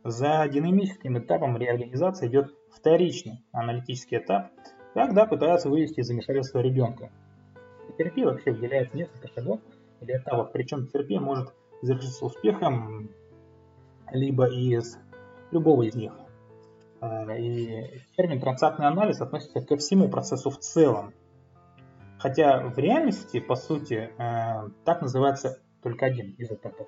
За 0.05 0.47
динамическим 0.47 1.17
этапом 1.17 1.57
реорганизации 1.57 2.27
идет 2.27 2.55
вторичный 2.71 3.43
аналитический 3.51 4.19
этап, 4.19 4.51
когда 4.93 5.25
пытаются 5.25 5.69
вывести 5.69 5.99
из 5.99 6.07
замешательства 6.07 6.59
ребенка. 6.59 7.11
Терапия 7.97 8.25
вообще 8.27 8.51
выделяет 8.51 8.93
несколько 8.93 9.27
шагов– 9.33 9.59
или 10.01 10.17
этапов. 10.17 10.51
Причем 10.51 10.87
терапия 10.87 11.19
может 11.19 11.53
завершиться 11.81 12.25
успехом 12.25 13.09
либо 14.11 14.47
из 14.47 14.97
любого 15.51 15.83
из 15.83 15.95
них. 15.95 16.13
А, 17.01 17.33
и 17.35 18.01
термин 18.17 18.41
трансактный 18.41 18.87
анализ 18.87 19.21
относится 19.21 19.61
ко 19.61 19.77
всему 19.77 20.09
процессу 20.09 20.49
в 20.49 20.57
целом. 20.59 21.13
Хотя 22.19 22.59
в 22.59 22.77
реальности, 22.77 23.39
по 23.39 23.55
сути, 23.55 24.09
а, 24.17 24.67
так 24.83 25.01
называется 25.01 25.61
только 25.81 26.05
один 26.05 26.31
из 26.31 26.51
этапов. 26.51 26.87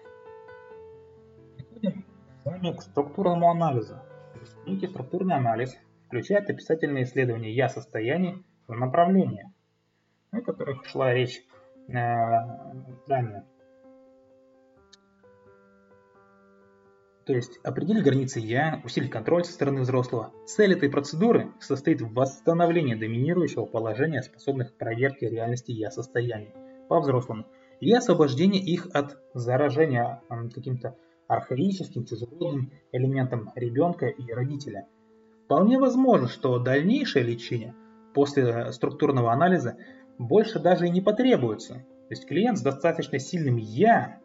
Переходим 1.56 2.06
с 2.42 2.46
вами 2.46 2.76
к 2.76 2.82
структурному 2.82 3.50
анализу. 3.50 3.96
Некий 4.66 4.88
структурный 4.88 5.36
анализ 5.36 5.78
включает 6.08 6.50
описательные 6.50 7.06
исследования 7.06 7.52
я-состояний 7.54 8.44
в 8.68 8.74
направлении, 8.74 9.50
о 10.32 10.42
которых 10.42 10.86
шла 10.86 11.14
речь 11.14 11.42
ранее. 11.88 13.46
То 17.32 17.38
есть 17.38 17.62
определить 17.64 18.04
границы 18.04 18.42
«я», 18.42 18.82
усилить 18.84 19.10
контроль 19.10 19.46
со 19.46 19.54
стороны 19.54 19.84
взрослого. 19.84 20.34
Цель 20.46 20.74
этой 20.74 20.90
процедуры 20.90 21.54
состоит 21.62 22.02
в 22.02 22.14
восстановлении 22.14 22.94
доминирующего 22.94 23.64
положения, 23.64 24.22
способных 24.22 24.74
к 24.74 24.78
проверке 24.78 25.30
реальности 25.30 25.72
«я» 25.72 25.92
состояний 25.92 26.54
по-взрослому 26.90 27.46
и 27.80 27.94
освобождение 27.94 28.62
их 28.62 28.90
от 28.92 29.18
заражения 29.34 30.22
каким-то 30.54 30.98
архаическим, 31.30 32.04
чужеродным 32.04 32.74
элементом 32.92 33.50
ребенка 33.56 34.08
и 34.08 34.34
родителя. 34.34 34.88
Вполне 35.46 35.80
возможно, 35.80 36.28
что 36.28 36.60
дальнейшее 36.60 37.24
лечение 37.24 37.74
после 38.14 38.74
структурного 38.74 39.32
анализа 39.32 39.78
больше 40.18 40.60
даже 40.60 40.88
и 40.88 40.90
не 40.90 41.00
потребуется. 41.00 41.76
То 41.76 42.10
есть 42.10 42.28
клиент 42.28 42.58
с 42.58 42.62
достаточно 42.62 43.20
сильным 43.20 43.56
«я» 43.56 44.20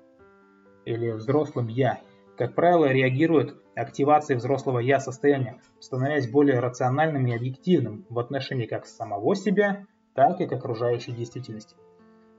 или 0.84 1.12
взрослым 1.12 1.68
«я» 1.68 2.00
как 2.36 2.54
правило, 2.54 2.86
реагирует 2.86 3.56
активацией 3.74 4.38
взрослого 4.38 4.78
«я» 4.78 5.00
состояния, 5.00 5.60
становясь 5.80 6.30
более 6.30 6.60
рациональным 6.60 7.26
и 7.26 7.34
объективным 7.34 8.06
в 8.08 8.18
отношении 8.18 8.66
как 8.66 8.86
самого 8.86 9.34
себя, 9.34 9.86
так 10.14 10.40
и 10.40 10.46
к 10.46 10.52
окружающей 10.52 11.12
действительности. 11.12 11.76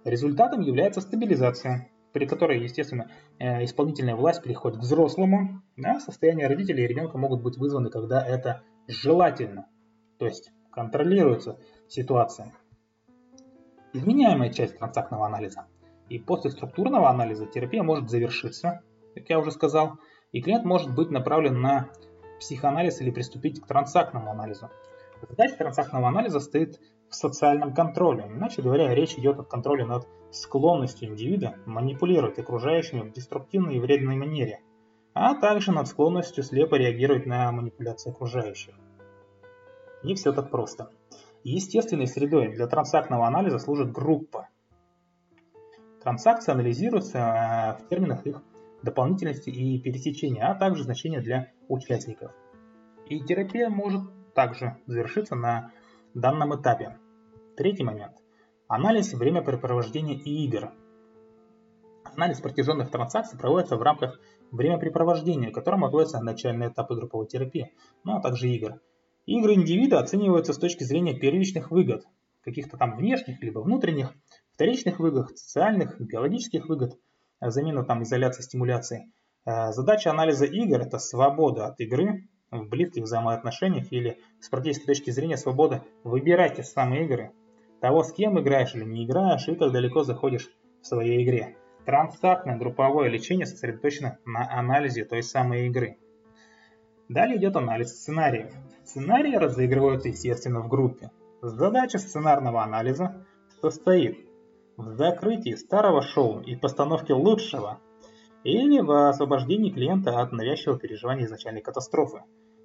Результатом 0.04 0.62
является 0.62 1.02
стабилизация, 1.02 1.90
при 2.14 2.26
которой, 2.26 2.62
естественно, 2.62 3.12
э, 3.40 3.64
исполнительная 3.64 4.16
власть 4.16 4.42
переходит 4.42 4.80
к 4.80 4.82
взрослому, 4.82 5.62
а 5.84 6.00
состояние 6.00 6.48
родителей 6.48 6.86
и 6.86 6.88
ребенка 6.88 7.18
могут 7.18 7.42
быть 7.44 7.58
вызваны, 7.58 7.90
когда 7.90 8.26
это 8.26 8.64
желательно, 8.88 9.68
то 10.18 10.26
есть 10.26 10.52
контролируется 10.72 11.60
ситуация 11.88 12.54
изменяемая 13.94 14.52
часть 14.52 14.78
трансактного 14.78 15.26
анализа. 15.26 15.66
И 16.10 16.20
после 16.20 16.52
структурного 16.52 17.10
анализа 17.10 17.46
терапия 17.46 17.84
может 17.84 18.10
завершиться, 18.10 18.82
как 19.20 19.30
я 19.30 19.40
уже 19.40 19.52
сказал, 19.52 19.94
и 20.32 20.42
клиент 20.42 20.66
может 20.66 20.94
быть 20.94 21.10
направлен 21.10 21.62
на 21.62 21.90
психоанализ 22.40 23.02
или 23.02 23.12
приступить 23.12 23.62
к 23.62 23.68
трансактному 23.68 24.32
анализу. 24.32 24.70
Задача 25.28 25.56
транзактного 25.56 26.08
анализа 26.08 26.40
стоит 26.40 26.80
в 27.10 27.16
социальном 27.16 27.74
контроле. 27.74 28.28
Иначе 28.30 28.62
говоря, 28.62 28.94
речь 28.94 29.16
идет 29.16 29.40
о 29.40 29.44
контроле 29.44 29.86
над 29.86 30.08
склонностью 30.32 31.10
индивида 31.10 31.56
манипулировать 31.66 32.38
окружающими 32.38 33.02
в 33.02 33.12
деструктивной 33.12 33.78
и 33.78 33.80
вредной 33.80 34.16
манере, 34.16 34.62
а 35.14 35.36
также 35.36 35.72
над 35.72 35.88
склонностью 35.88 36.44
слепо 36.44 36.76
реагировать 36.76 37.26
на 37.26 37.52
манипуляции 37.52 38.12
окружающих. 38.12 38.76
Не 40.04 40.16
все 40.16 40.32
так 40.34 40.52
просто. 40.52 40.92
Естественной 41.44 42.08
средой 42.08 42.50
для 42.50 42.68
транзактного 42.68 43.26
анализа 43.26 43.58
служит 43.58 43.92
группа. 43.92 44.50
Транзакции 46.04 46.52
анализируются 46.52 47.18
э, 47.18 47.84
в 47.84 47.88
терминах 47.90 48.26
их 48.26 48.42
дополнительности 48.88 49.50
и 49.50 49.80
пересечения, 49.80 50.48
а 50.48 50.56
также 50.56 50.84
значения 50.84 51.20
для 51.20 51.52
участников. 51.68 52.32
И 53.08 53.20
терапия 53.20 53.70
может 53.70 54.02
также 54.34 54.78
завершиться 54.86 55.36
на 55.36 55.72
данном 56.14 56.56
этапе. 56.60 56.98
Третий 57.58 57.84
момент. 57.84 58.14
Анализ 58.68 59.14
времяпрепровождения 59.14 60.16
и 60.16 60.46
игр. 60.46 60.72
Анализ 62.04 62.40
протяженных 62.40 62.90
транзакций 62.90 63.38
проводится 63.38 63.76
в 63.76 63.82
рамках 63.82 64.20
времяпрепровождения, 64.52 65.52
к 65.52 65.56
которому 65.56 65.88
относятся 65.88 66.24
начальные 66.24 66.70
этапы 66.70 66.96
групповой 66.96 67.28
терапии, 67.28 67.74
ну 68.06 68.16
а 68.16 68.22
также 68.22 68.50
игр. 68.50 68.80
Игры 69.26 69.56
индивида 69.56 70.00
оцениваются 70.00 70.54
с 70.54 70.58
точки 70.58 70.84
зрения 70.86 71.20
первичных 71.20 71.72
выгод, 71.72 72.06
каких-то 72.42 72.78
там 72.78 72.96
внешних 72.96 73.42
либо 73.44 73.60
внутренних, 73.60 74.14
вторичных 74.54 75.00
выгод, 75.00 75.38
социальных, 75.38 76.00
биологических 76.00 76.70
выгод, 76.70 76.98
замена 77.42 77.84
там 77.84 78.04
изоляции, 78.04 78.42
стимуляции. 78.42 79.12
Э, 79.46 79.72
задача 79.72 80.12
анализа 80.12 80.46
игр– 80.46 80.82
это 80.82 81.00
свобода 81.00 81.68
от 81.68 81.80
игры 81.80 82.28
в 82.52 82.68
близких 82.68 83.04
взаимоотношениях 83.04 83.92
или 83.92 84.20
с 84.40 84.50
практической 84.50 84.86
точки 84.86 85.12
зрения 85.12 85.38
свобода 85.38 85.84
выбирать 86.04 86.56
те 86.56 86.64
самые 86.64 87.06
игры, 87.06 87.32
того, 87.82 88.04
с 88.04 88.12
кем 88.12 88.40
играешь 88.40 88.76
или 88.76 88.84
не 88.84 89.06
играешь, 89.06 89.48
и 89.48 89.56
как 89.56 89.72
далеко 89.72 90.04
заходишь 90.04 90.50
в 90.82 90.88
своей 90.88 91.24
игре. 91.24 91.58
Трансактное 91.86 92.58
групповое 92.58 93.10
лечение 93.10 93.46
сосредоточено 93.46 94.18
на 94.26 94.50
анализе 94.52 95.06
той 95.06 95.24
самой 95.24 95.68
игры. 95.68 95.98
Далее 97.08 97.38
идет 97.38 97.56
анализ 97.56 97.94
сценариев. 97.94 98.52
Сценарии 98.84 99.36
разыгрываются, 99.36 100.10
естественно, 100.10 100.60
в 100.60 100.68
группе. 100.68 101.12
Задача 101.42 102.00
сценарного 102.00 102.64
анализа 102.64 103.26
состоит 103.62 104.27
в 104.78 104.94
закрытии 104.96 105.56
старого 105.56 106.02
шоу 106.02 106.40
и 106.42 106.56
постановке 106.56 107.14
лучшего, 107.14 107.80
или 108.44 108.80
в 108.80 109.10
освобождении 109.10 109.72
клиента 109.72 110.22
от 110.22 110.32
навязчивого 110.32 110.80
переживания 110.80 111.26
изначальной 111.26 111.62
катастрофы, 111.62 112.24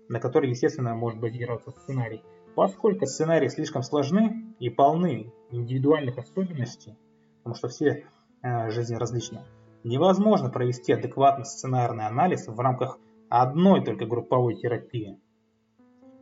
на 0.09 0.21
которой, 0.21 0.51
естественно, 0.51 0.95
может 0.95 1.19
базироваться 1.19 1.71
сценарий. 1.71 2.23
Поскольку 2.55 3.07
сценарии 3.07 3.49
слишком 3.49 3.83
сложны 3.83 4.55
и 4.61 4.69
полны 4.69 5.33
индивидуальных 5.51 6.19
особенностей, 6.19 6.99
потому 7.39 7.55
что 7.55 7.69
все 7.69 8.05
э, 8.43 8.71
жизни 8.71 8.97
различны, 8.97 9.41
невозможно 9.83 10.51
провести 10.51 10.93
адекватный 10.93 11.47
сценарный 11.47 12.07
анализ 12.07 12.47
в 12.47 12.61
рамках 12.61 12.99
одной 13.31 13.83
только 13.83 14.05
групповой 14.05 14.57
терапии. 14.57 15.19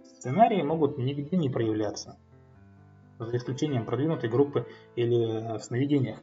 Сценарии 0.04 0.62
могут 0.62 0.98
нигде 0.98 1.36
не 1.36 1.50
проявляться, 1.50 2.16
за 3.26 3.36
исключением 3.36 3.84
продвинутой 3.84 4.28
группы 4.28 4.66
или 4.96 5.58
в 5.58 5.62
сновидениях. 5.62 6.18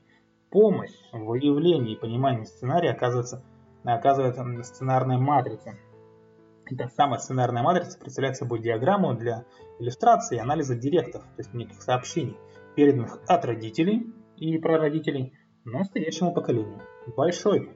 Помощь 0.50 0.94
в 1.12 1.26
выявлении 1.26 1.94
и 1.94 2.00
понимании 2.00 2.46
сценария 2.46 2.92
оказывается, 2.92 3.44
оказывает 3.84 4.36
сценарная 4.66 5.18
матрица. 5.18 5.76
Эта 6.66 6.88
самая 6.90 7.20
сценарная 7.20 7.64
матрица 7.64 7.98
представляет 8.00 8.38
собой 8.38 8.60
диаграмму 8.60 9.14
для 9.16 9.46
иллюстрации 9.80 10.38
и 10.38 10.40
анализа 10.40 10.76
директов, 10.76 11.24
то 11.24 11.40
есть 11.40 11.54
неких 11.54 11.82
сообщений, 11.82 12.38
переданных 12.76 13.20
от 13.28 13.46
родителей 13.46 14.14
и 14.36 14.58
прародителей 14.58 15.34
настоящему 15.66 16.34
поколению. 16.34 16.82
Большой, 17.16 17.72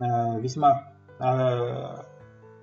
э, 0.00 0.40
весьма 0.40 0.92
э, 1.18 2.12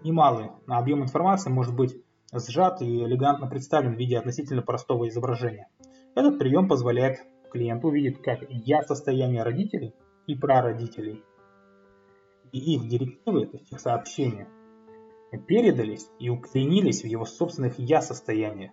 немалый 0.04 0.52
объем 0.67 1.04
информации 1.04 1.49
может 1.49 1.75
быть 1.75 2.02
сжат 2.33 2.81
и 2.81 3.03
элегантно 3.03 3.47
представлен 3.47 3.95
в 3.95 3.97
виде 3.97 4.17
относительно 4.17 4.61
простого 4.61 5.07
изображения. 5.07 5.67
Этот 6.15 6.39
прием 6.39 6.67
позволяет 6.67 7.19
клиенту 7.51 7.87
увидеть 7.87 8.21
как 8.21 8.39
я 8.49 8.83
состояние 8.83 9.43
родителей 9.43 9.95
и 10.27 10.35
прародителей, 10.35 11.23
и 12.51 12.75
их 12.75 12.87
директивы, 12.87 13.45
то 13.47 13.57
есть 13.57 13.71
их 13.71 13.79
сообщения, 13.79 14.47
передались 15.47 16.07
и 16.19 16.29
укоренились 16.29 17.03
в 17.03 17.07
его 17.07 17.25
собственных 17.25 17.77
я 17.77 18.01
состояниях. 18.01 18.71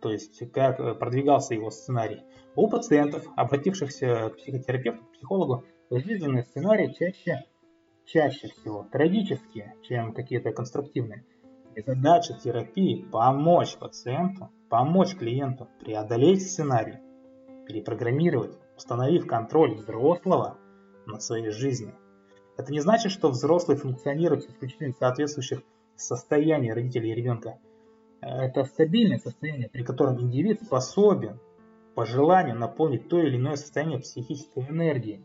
То 0.00 0.10
есть 0.10 0.50
как 0.52 0.98
продвигался 0.98 1.54
его 1.54 1.70
сценарий. 1.70 2.22
У 2.56 2.68
пациентов, 2.68 3.26
обратившихся 3.36 4.30
к 4.30 4.36
психотерапевту, 4.36 5.04
к 5.04 5.12
психологу, 5.12 5.64
жизненные 5.90 6.44
сценарии 6.44 6.94
чаще 6.98 7.44
чаще 8.06 8.48
всего 8.48 8.86
трагические, 8.90 9.76
чем 9.82 10.12
какие-то 10.12 10.52
конструктивные. 10.52 11.24
И 11.74 11.82
задача 11.82 12.34
терапии– 12.34 13.06
помочь 13.12 13.76
пациенту, 13.76 14.50
помочь 14.68 15.14
клиенту 15.14 15.68
преодолеть 15.80 16.42
сценарий, 16.42 16.98
перепрограммировать, 17.66 18.58
установив 18.76 19.26
контроль 19.26 19.76
взрослого 19.76 20.58
над 21.06 21.22
своей 21.22 21.50
жизнью. 21.50 21.94
Это 22.56 22.72
не 22.72 22.80
значит, 22.80 23.12
что 23.12 23.30
взрослый 23.30 23.76
функционирует 23.76 24.48
исключительно 24.48 24.92
в 24.92 24.98
соответствующих 24.98 25.62
состояниях 25.96 26.74
родителей 26.74 27.12
и 27.12 27.14
ребенка. 27.14 27.58
Это 28.20 28.64
стабильное 28.64 29.18
состояние, 29.18 29.68
при 29.68 29.82
котором 29.82 30.20
индивид 30.20 30.62
способен 30.62 31.38
по 31.94 32.04
желанию 32.04 32.56
наполнить 32.56 33.08
то 33.08 33.18
или 33.18 33.36
иное 33.36 33.56
состояние 33.56 34.00
психической 34.00 34.66
энергией, 34.68 35.24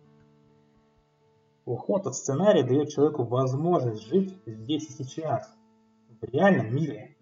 Уход 1.65 2.05
от 2.05 2.15
сценария 2.15 2.63
дает 2.63 2.89
человеку 2.89 3.23
возможность 3.23 4.07
жить 4.07 4.37
здесь 4.45 4.87
и 4.87 5.03
сейчас, 5.03 5.51
в 6.25 6.33
реальном 6.33 6.75
мире. 6.75 7.15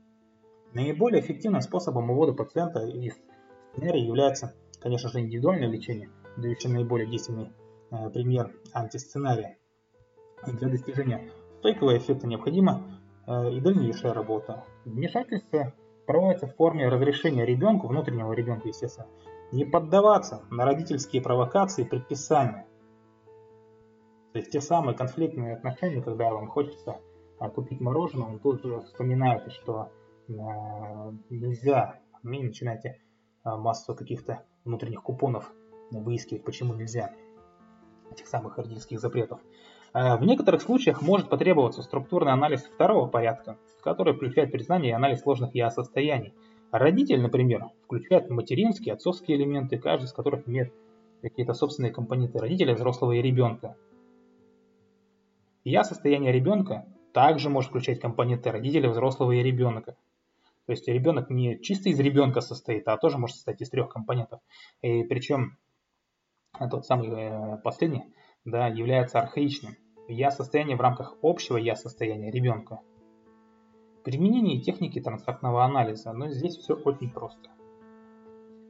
Наиболее 0.73 1.21
эффективным 1.21 1.61
способом 1.61 2.09
увода 2.09 2.33
пациента 2.33 2.79
из 2.85 3.13
сценария 3.71 4.05
является, 4.05 4.55
конечно 4.79 5.09
же, 5.09 5.19
индивидуальное 5.19 5.67
лечение, 5.67 6.09
дающее 6.37 6.73
наиболее 6.73 7.07
действенный 7.07 7.51
э, 7.91 8.09
пример 8.09 8.51
антисценария. 8.73 9.57
Для 10.47 10.69
достижения 10.69 11.29
стойкого 11.59 11.97
эффекта 11.97 12.27
необходима 12.27 12.99
э, 13.27 13.51
и 13.51 13.61
дальнейшая 13.61 14.13
работа. 14.13 14.65
Вмешательство 14.85 15.73
проводится 16.07 16.47
в 16.47 16.55
форме 16.55 16.89
разрешения 16.89 17.45
ребенку, 17.45 17.87
внутреннего 17.87 18.33
ребенка, 18.33 18.67
естественно, 18.67 19.07
не 19.51 19.65
поддаваться 19.65 20.43
на 20.49 20.65
родительские 20.65 21.21
провокации 21.21 21.83
и 21.83 21.87
предписания, 21.87 22.65
то 24.33 24.39
есть 24.39 24.51
те 24.51 24.61
самые 24.61 24.97
конфликтные 24.97 25.53
отношения, 25.53 26.01
когда 26.01 26.31
вам 26.31 26.47
хочется 26.47 26.99
купить 27.53 27.81
мороженое, 27.81 28.27
вы 28.27 28.39
тут 28.39 28.63
же 28.63 28.81
вспоминаете, 28.81 29.49
что 29.49 29.91
а, 30.29 31.13
нельзя, 31.29 31.99
и 32.23 32.43
начинаете 32.43 33.01
а, 33.43 33.57
массу 33.57 33.95
каких-то 33.95 34.43
внутренних 34.63 35.03
купонов 35.03 35.51
выискивать, 35.91 36.43
почему 36.43 36.73
нельзя 36.73 37.11
этих 38.11 38.27
самых 38.27 38.57
родительских 38.57 38.99
запретов. 38.99 39.39
В 39.93 40.21
некоторых 40.23 40.63
случаях 40.63 41.03
может 41.03 41.29
потребоваться 41.29 41.83
структурный 41.83 42.31
анализ 42.31 42.63
второго 42.63 43.07
порядка, 43.07 43.57
который 43.83 44.15
включает 44.15 44.51
признание 44.51 44.89
и 44.89 44.95
анализ 44.95 45.21
сложных 45.21 45.53
я-состояний. 45.53 46.33
Родитель, 46.71 47.21
например, 47.21 47.69
включает 47.83 48.27
материнские, 48.31 48.93
отцовские 48.93 49.37
элементы, 49.37 49.77
каждый 49.77 50.05
из 50.05 50.13
которых 50.13 50.47
имеет 50.47 50.73
какие-то 51.21 51.53
собственные 51.53 51.91
компоненты 51.91 52.39
родителя, 52.39 52.73
взрослого 52.73 53.11
и 53.11 53.21
ребенка. 53.21 53.75
Я 55.63 55.83
состояние 55.83 56.31
ребенка 56.31 56.87
также 57.13 57.49
может 57.49 57.69
включать 57.69 57.99
компоненты 57.99 58.51
родителя, 58.51 58.89
взрослого 58.89 59.31
и 59.31 59.43
ребенка. 59.43 59.95
То 60.65 60.71
есть 60.71 60.87
ребенок 60.87 61.29
не 61.29 61.59
чисто 61.61 61.89
из 61.89 61.99
ребенка 61.99 62.41
состоит, 62.41 62.87
а 62.87 62.97
тоже 62.97 63.17
может 63.17 63.35
состоять 63.35 63.61
из 63.61 63.69
трех 63.69 63.89
компонентов. 63.89 64.39
И 64.81 65.03
причем 65.03 65.57
тот 66.71 66.85
самый 66.85 67.09
э, 67.09 67.57
последний 67.63 68.03
да, 68.45 68.67
является 68.67 69.19
архаичным. 69.19 69.75
Я 70.07 70.31
состояние 70.31 70.77
в 70.77 70.81
рамках 70.81 71.17
общего 71.21 71.57
я 71.57 71.75
состояния 71.75 72.31
ребенка. 72.31 72.79
Применение 74.03 74.61
техники 74.61 74.99
трансактного 74.99 75.63
анализа, 75.63 76.11
но 76.13 76.29
здесь 76.29 76.57
все 76.57 76.75
очень 76.75 77.09
просто. 77.09 77.49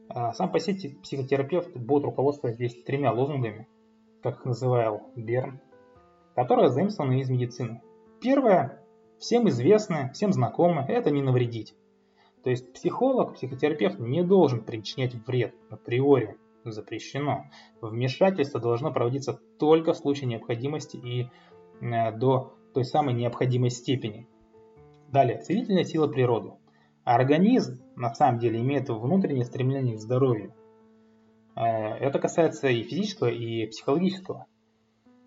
А, 0.09 0.33
сам 0.33 0.51
по 0.51 0.59
себе 0.59 0.95
психотерапевт 1.01 1.75
будет 1.75 2.03
руководствоваться 2.03 2.55
здесь 2.55 2.83
тремя 2.83 3.11
лозунгами, 3.11 3.67
как 4.21 4.39
их 4.39 4.45
называл 4.45 5.11
Берн 5.15 5.59
которая 6.35 6.69
заимствована 6.69 7.19
из 7.19 7.29
медицины. 7.29 7.81
Первое, 8.23 8.79
всем 9.19 9.49
известное, 9.49 10.09
всем 10.13 10.31
знакомое, 10.31 10.87
это 10.87 11.11
не 11.11 11.21
навредить. 11.21 11.75
То 12.41 12.51
есть 12.51 12.71
психолог, 12.71 13.33
психотерапевт 13.33 13.99
не 13.99 14.23
должен 14.23 14.63
причинять 14.63 15.13
вред 15.27 15.53
априори, 15.69 16.37
запрещено. 16.63 17.47
Вмешательство 17.81 18.61
должно 18.61 18.93
проводиться 18.93 19.41
только 19.59 19.91
в 19.91 19.97
случае 19.97 20.27
необходимости 20.27 20.95
и 20.95 21.27
э, 21.81 22.17
до 22.17 22.53
той 22.73 22.85
самой 22.85 23.13
необходимой 23.13 23.71
степени. 23.71 24.25
Далее, 25.09 25.39
целительная 25.39 25.83
сила 25.83 26.07
природы. 26.07 26.53
Организм 27.03 27.83
на 27.97 28.13
самом 28.13 28.39
деле 28.39 28.61
имеет 28.61 28.87
внутреннее 28.87 29.43
стремление 29.43 29.97
к 29.97 29.99
здоровью. 29.99 30.53
Э, 31.57 31.95
это 31.95 32.19
касается 32.19 32.69
и 32.69 32.83
физического, 32.83 33.27
и 33.27 33.67
психологического. 33.67 34.47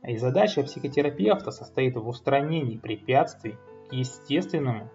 И 0.07 0.16
задача 0.19 0.62
психотерапевта 0.62 1.51
состоит 1.51 1.97
в 1.97 2.07
устранении 2.07 2.79
препятствий 2.79 3.57
к 3.88 3.92
естественному 3.92 4.88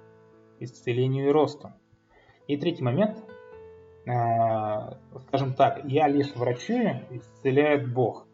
исцелению 0.60 1.28
и 1.28 1.32
росту. 1.32 1.74
И 2.47 2.56
третий 2.56 2.84
момент, 2.84 3.17
э, 4.06 4.12
скажем 5.28 5.54
так, 5.54 5.84
я 5.84 6.08
лишь 6.08 6.34
врачую, 6.34 7.02
исцеляет 7.10 7.93
Бог. 7.93 8.26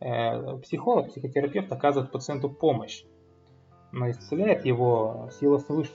Э, 0.00 0.58
психолог, 0.58 1.08
психотерапевт 1.08 1.70
оказывает 1.70 2.10
пациенту 2.10 2.50
помощь, 2.50 3.04
но 3.92 4.10
исцеляет 4.10 4.64
его 4.64 5.30
сила 5.38 5.58
свыше. 5.58 5.92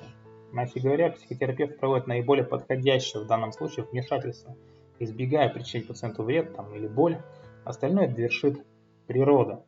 Иначе 0.53 0.79
говоря, 0.79 1.11
психотерапевт 1.11 1.79
проводит 1.79 2.07
наиболее 2.07 2.45
подходящее 2.45 3.23
в 3.23 3.27
данном 3.27 3.51
случае 3.51 3.85
вмешательство, 3.85 4.55
избегая 4.99 5.49
причинить 5.49 5.87
пациенту 5.87 6.23
вред 6.23 6.55
там, 6.55 6.73
или 6.73 6.87
боль. 6.87 7.21
Остальное 7.65 8.07
довершит 8.07 8.65
природа. 9.05 9.65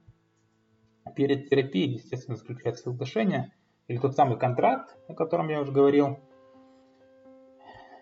Перед 1.16 1.50
терапией, 1.50 1.94
естественно, 1.94 2.38
заключается 2.38 2.84
соглашение 2.84 3.52
или 3.88 3.98
тот 3.98 4.16
самый 4.16 4.38
контракт, 4.38 4.96
о 5.08 5.14
котором 5.14 5.50
я 5.50 5.62
уже 5.62 5.72
говорил. 5.72 6.20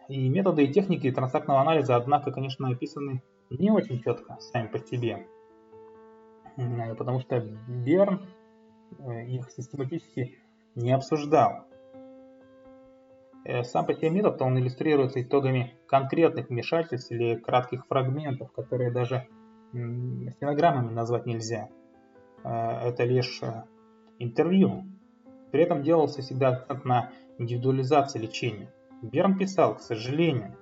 И 0.07 0.27
методы 0.27 0.65
и 0.65 0.73
техники 0.73 1.11
трансактного 1.11 1.61
анализа, 1.61 1.95
однако, 1.95 2.31
конечно, 2.31 2.69
описаны 2.69 3.23
не 3.49 3.71
очень 3.71 4.01
четко 4.01 4.37
сами 4.39 4.67
по 4.67 4.79
себе. 4.79 5.27
Потому 6.97 7.19
что 7.19 7.39
Берн 7.39 8.27
э, 8.99 9.25
их 9.27 9.49
систематически 9.51 10.37
не 10.75 10.91
обсуждал. 10.91 11.65
Э, 13.45 13.63
сам 13.63 13.85
по 13.85 13.93
себе 13.93 14.09
метод, 14.09 14.41
он 14.41 14.59
иллюстрируется 14.59 15.21
итогами 15.21 15.73
конкретных 15.87 16.49
вмешательств 16.49 17.11
или 17.11 17.35
кратких 17.35 17.85
фрагментов, 17.87 18.51
которые 18.51 18.91
даже 18.91 19.27
стенограммами 19.71 20.91
назвать 20.91 21.25
нельзя. 21.25 21.69
Э, 22.43 22.89
это 22.89 23.03
лишь 23.03 23.39
э, 23.41 23.63
интервью. 24.19 24.85
При 25.51 25.63
этом 25.63 25.83
делался 25.83 26.21
всегда 26.21 26.49
акцент 26.49 26.85
на 26.85 27.11
индивидуализации 27.37 28.19
лечения. 28.19 28.71
Берн 29.01 29.37
писал, 29.37 29.75
к 29.75 29.81
сожалению, 29.81 30.57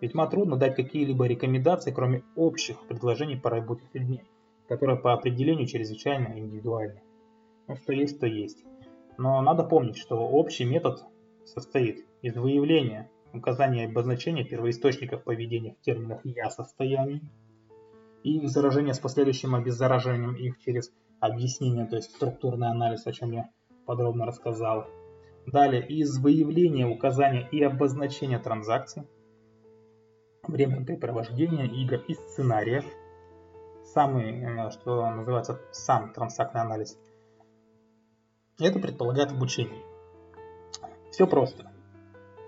весьма 0.00 0.26
трудно 0.26 0.56
дать 0.56 0.76
какие-либо 0.76 1.26
рекомендации, 1.26 1.92
кроме 1.92 2.22
общих 2.36 2.86
предложений 2.86 3.40
по 3.42 3.50
работе 3.50 3.84
с 3.84 3.94
людьми, 3.94 4.22
которые 4.68 4.98
по 4.98 5.12
определению 5.12 5.66
чрезвычайно 5.66 6.38
индивидуальны. 6.38 7.02
Ну, 7.66 7.76
что 7.76 7.92
есть, 7.92 8.20
то 8.20 8.26
есть. 8.26 8.64
Но 9.18 9.42
надо 9.42 9.64
помнить, 9.64 9.96
что 9.96 10.16
общий 10.16 10.64
метод 10.64 11.04
состоит 11.44 12.06
из 12.22 12.36
выявления, 12.36 13.10
указания 13.32 13.84
и 13.84 13.90
обозначения 13.90 14.44
первоисточников 14.44 15.24
поведения 15.24 15.74
в 15.74 15.84
терминах 15.84 16.20
«я» 16.24 16.48
состояний 16.50 17.22
и 18.22 18.38
их 18.38 18.48
заражения 18.48 18.92
с 18.92 18.98
последующим 18.98 19.54
обеззаражением 19.54 20.34
их 20.34 20.58
через 20.58 20.92
объяснение, 21.20 21.86
то 21.86 21.96
есть 21.96 22.10
структурный 22.14 22.68
анализ, 22.68 23.06
о 23.06 23.12
чем 23.12 23.32
я 23.32 23.50
подробно 23.86 24.26
рассказал. 24.26 24.86
Далее, 25.46 25.86
из 25.86 26.18
выявления, 26.18 26.86
указания 26.86 27.48
и 27.50 27.62
обозначения 27.62 28.38
транзакций, 28.38 29.04
времяпрепровождения 30.46 31.64
игр 31.64 32.02
и 32.06 32.14
сценариев, 32.14 32.84
самый, 33.84 34.42
э, 34.42 34.70
что 34.70 35.08
называется, 35.10 35.60
сам 35.72 36.12
трансактный 36.12 36.60
анализ, 36.60 36.98
это 38.58 38.78
предполагает 38.78 39.32
обучение. 39.32 39.82
Все 41.10 41.26
просто. 41.26 41.70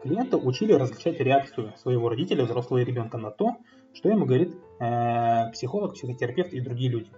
Клиента 0.03 0.37
учили 0.37 0.73
различать 0.73 1.21
реакцию 1.21 1.73
своего 1.77 2.09
родителя, 2.09 2.45
взрослого 2.45 2.79
ребенка 2.79 3.19
на 3.19 3.31
то, 3.31 3.57
что 3.93 4.09
ему 4.09 4.27
говорит 4.27 4.55
э, 4.81 5.51
психолог, 5.53 5.95
психотерапевт 5.95 6.53
и 6.53 6.61
другие 6.61 6.91
люди. 6.91 7.11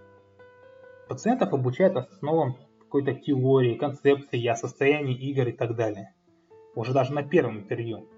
Пациентов 1.08 1.52
обучают 1.52 1.96
основам 1.96 2.56
какой-то 2.80 3.14
теории, 3.14 3.76
концепции, 3.76 4.38
я 4.38 4.54
состоянии 4.54 5.14
игр 5.14 5.48
и 5.48 5.52
так 5.52 5.76
далее. 5.76 6.14
Уже 6.74 6.92
даже 6.92 7.12
на 7.12 7.22
первом 7.22 7.60
интервью, 7.60 8.08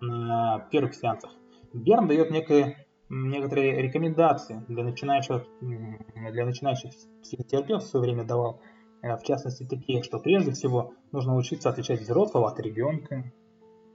на 0.00 0.66
первых 0.70 0.94
сеансах. 0.94 1.30
Берн 1.72 2.06
дает 2.08 2.30
некое, 2.30 2.86
некоторые 3.08 3.80
рекомендации 3.80 4.64
для 4.68 4.84
начинающих, 4.84 5.46
для 5.60 6.44
начинающих 6.44 6.92
психотерапевтов 7.22 7.84
в 7.84 7.90
свое 7.90 8.04
время 8.04 8.24
давал 8.24 8.60
Э, 9.04 9.16
в 9.18 9.22
частности 9.22 9.64
такие, 9.64 10.02
что 10.02 10.18
прежде 10.18 10.52
всего 10.52 10.94
нужно 11.12 11.36
учиться 11.36 11.68
отличать 11.68 12.00
взрослого 12.00 12.48
от 12.48 12.58
ребенка, 12.58 13.30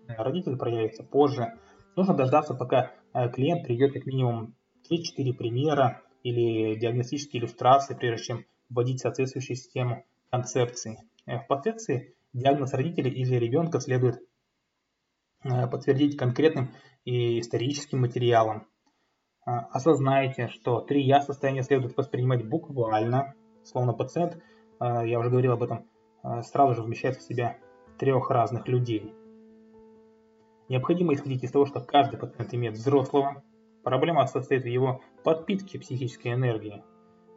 э, 0.07 0.13
родитель 0.17 0.55
проявится 0.55 1.03
позже, 1.03 1.53
нужно 1.95 2.13
дождаться, 2.13 2.53
пока 2.53 2.91
клиент 3.13 3.65
придет 3.65 3.93
как 3.93 4.05
минимум 4.05 4.55
3-4 4.89 5.33
примера 5.33 6.01
или 6.23 6.75
диагностические 6.75 7.41
иллюстрации, 7.41 7.95
прежде 7.95 8.25
чем 8.25 8.45
вводить 8.69 9.01
соответствующую 9.01 9.55
систему 9.57 10.05
концепции. 10.29 10.99
Впоследствии 11.45 12.13
диагноз 12.33 12.73
родителей 12.73 13.11
или 13.11 13.35
ребенка 13.35 13.79
следует 13.79 14.19
подтвердить 15.41 16.17
конкретным 16.17 16.71
и 17.05 17.39
историческим 17.39 18.01
материалом. 18.01 18.67
Осознайте, 19.45 20.47
что 20.47 20.81
три 20.81 21.03
«я» 21.03 21.21
состояния 21.21 21.63
следует 21.63 21.97
воспринимать 21.97 22.47
буквально, 22.47 23.33
словно 23.63 23.93
пациент 23.93 24.37
а, 24.79 25.05
я 25.05 25.19
уже 25.19 25.29
говорил 25.29 25.53
об 25.53 25.63
этом, 25.63 25.85
а, 26.23 26.41
сразу 26.41 26.75
же 26.75 26.83
вмещает 26.83 27.17
в 27.17 27.21
себя 27.21 27.57
трех 27.97 28.29
разных 28.29 28.67
людей. 28.67 29.13
Необходимо 30.69 31.15
исходить 31.15 31.43
из 31.43 31.51
того, 31.51 31.65
что 31.65 31.81
каждый 31.81 32.19
пациент 32.19 32.53
имеет 32.53 32.75
взрослого. 32.75 33.43
Проблема 33.83 34.27
состоит 34.27 34.63
в 34.63 34.67
его 34.67 35.01
подпитке 35.23 35.79
психической 35.79 36.33
энергии. 36.33 36.83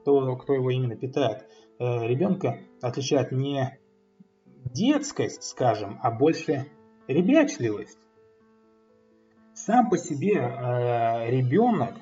Кто, 0.03 0.37
кто 0.37 0.53
его 0.53 0.71
именно 0.71 0.97
питает. 0.97 1.47
Э, 1.79 2.07
ребенка 2.07 2.59
отличает 2.83 3.33
не 3.33 3.79
детскость, 4.75 5.45
скажем, 5.45 5.99
а 6.03 6.11
больше 6.11 6.67
ребячливость. 7.09 7.99
Сам 9.55 9.89
по 9.89 9.97
себе 9.97 10.35
э, 10.35 11.31
ребенок, 11.31 11.95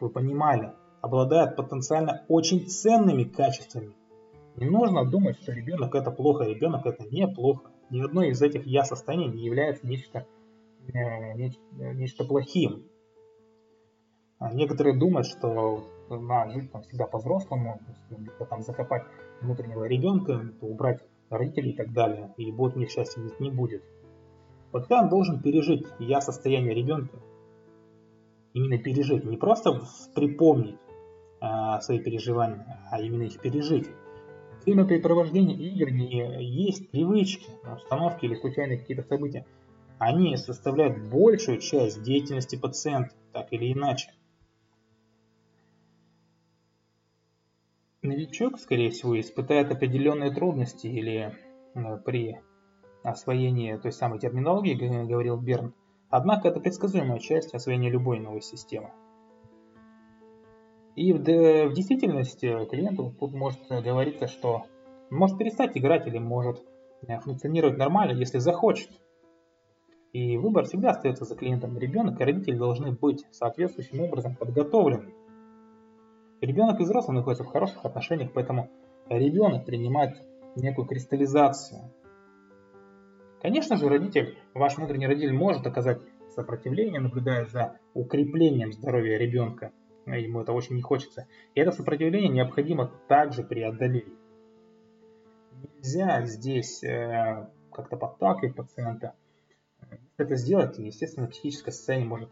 вы 0.00 0.08
понимали, 0.08 0.72
обладает 1.02 1.56
потенциально 1.56 2.24
очень 2.28 2.66
ценными 2.66 3.24
качествами. 3.24 3.92
Не 4.56 4.70
нужно 4.70 5.04
думать, 5.04 5.36
что 5.42 5.52
ребенок 5.52 5.94
это 5.94 6.10
плохо, 6.10 6.44
ребенок 6.44 6.86
это 6.86 7.04
неплохо. 7.04 7.70
Ни 7.90 8.00
одно 8.02 8.22
из 8.22 8.40
этих 8.40 8.66
я 8.66 8.84
состояний 8.84 9.28
не 9.28 9.44
является 9.44 9.86
нечто, 9.86 10.26
нечто, 10.88 11.60
нечто 11.72 12.24
плохим. 12.24 12.86
А 14.38 14.52
некоторые 14.54 14.98
думают, 14.98 15.26
что 15.26 15.84
надо 16.08 16.52
жить 16.52 16.72
там 16.72 16.82
всегда 16.82 17.06
по-взрослому, 17.06 17.80
где-то 18.10 18.46
там 18.46 18.62
закопать 18.62 19.04
внутреннего 19.42 19.84
ребенка, 19.84 20.52
убрать 20.60 21.00
родителей 21.28 21.70
и 21.70 21.76
так 21.76 21.92
далее, 21.92 22.32
и 22.36 22.50
будет 22.50 22.76
у 22.76 22.78
них 22.78 22.90
счастья 22.90 23.22
не 23.38 23.50
будет. 23.50 23.82
Пациент 24.72 25.10
должен 25.10 25.40
пережить 25.40 25.86
я 25.98 26.20
состояние 26.20 26.74
ребенка, 26.74 27.18
именно 28.54 28.78
пережить, 28.78 29.24
не 29.24 29.36
просто 29.36 29.80
припомнить 30.14 30.76
а, 31.40 31.80
свои 31.80 31.98
переживания, 31.98 32.80
а 32.90 33.00
именно 33.00 33.22
их 33.22 33.40
пережить. 33.40 33.88
Времяпрепровождение 34.64 35.56
игр 35.56 35.90
не 35.90 36.44
есть 36.44 36.90
привычки, 36.90 37.50
установки 37.74 38.26
или 38.26 38.34
случайные 38.34 38.78
какие-то 38.78 39.02
события. 39.04 39.46
Они 40.00 40.34
составляют 40.38 41.10
большую 41.10 41.58
часть 41.58 42.02
деятельности 42.02 42.56
пациента, 42.56 43.14
так 43.34 43.52
или 43.52 43.70
иначе. 43.70 44.10
Новичок, 48.00 48.58
скорее 48.58 48.88
всего, 48.88 49.20
испытает 49.20 49.70
определенные 49.70 50.34
трудности 50.34 50.86
или 50.86 51.36
э, 51.74 51.96
при 51.98 52.40
освоении 53.02 53.76
той 53.76 53.92
самой 53.92 54.18
терминологии, 54.18 54.72
говорил 55.06 55.36
Берн. 55.36 55.74
Однако 56.08 56.48
это 56.48 56.60
предсказуемая 56.60 57.18
часть 57.18 57.52
освоения 57.52 57.90
любой 57.90 58.20
новой 58.20 58.40
системы. 58.40 58.92
И 60.96 61.12
в, 61.12 61.18
в 61.18 61.74
действительности 61.74 62.64
клиенту 62.70 63.14
тут 63.20 63.34
может 63.34 63.60
говориться, 63.68 64.28
что 64.28 64.64
может 65.10 65.36
перестать 65.36 65.76
играть 65.76 66.06
или 66.06 66.16
может 66.16 66.64
э, 67.06 67.20
функционировать 67.20 67.76
нормально, 67.76 68.12
если 68.12 68.38
захочет. 68.38 68.88
И 70.12 70.36
выбор 70.36 70.64
всегда 70.64 70.90
остается 70.90 71.24
за 71.24 71.36
клиентом. 71.36 71.78
Ребенок 71.78 72.20
и 72.20 72.24
родители 72.24 72.56
должны 72.56 72.92
быть 72.92 73.24
соответствующим 73.30 74.00
образом 74.00 74.34
подготовлены. 74.34 75.14
Ребенок 76.40 76.80
и 76.80 76.82
взрослый 76.82 77.16
находятся 77.16 77.44
в 77.44 77.48
хороших 77.48 77.84
отношениях, 77.84 78.32
поэтому 78.32 78.70
ребенок 79.08 79.66
принимает 79.66 80.16
некую 80.56 80.86
кристаллизацию. 80.86 81.92
Конечно 83.40 83.76
же, 83.76 83.88
родитель, 83.88 84.36
ваш 84.54 84.76
внутренний 84.76 85.06
родитель 85.06 85.32
может 85.32 85.66
оказать 85.66 86.00
сопротивление, 86.30 87.00
наблюдая 87.00 87.46
за 87.46 87.78
укреплением 87.94 88.72
здоровья 88.72 89.16
ребенка 89.18 89.72
ему 90.06 90.40
это 90.40 90.52
очень 90.52 90.76
не 90.76 90.82
хочется. 90.82 91.26
И 91.54 91.60
это 91.60 91.72
сопротивление 91.72 92.30
необходимо 92.30 92.90
также 93.08 93.42
преодолеть. 93.42 94.12
Нельзя 95.76 96.24
здесь 96.24 96.82
э, 96.82 97.48
как-то 97.72 97.96
подталкивать 97.96 98.56
пациента. 98.56 99.14
Это 100.20 100.36
сделать, 100.36 100.78
естественно, 100.78 101.26
психическое 101.26 101.72
состояние 101.72 102.08
может 102.08 102.30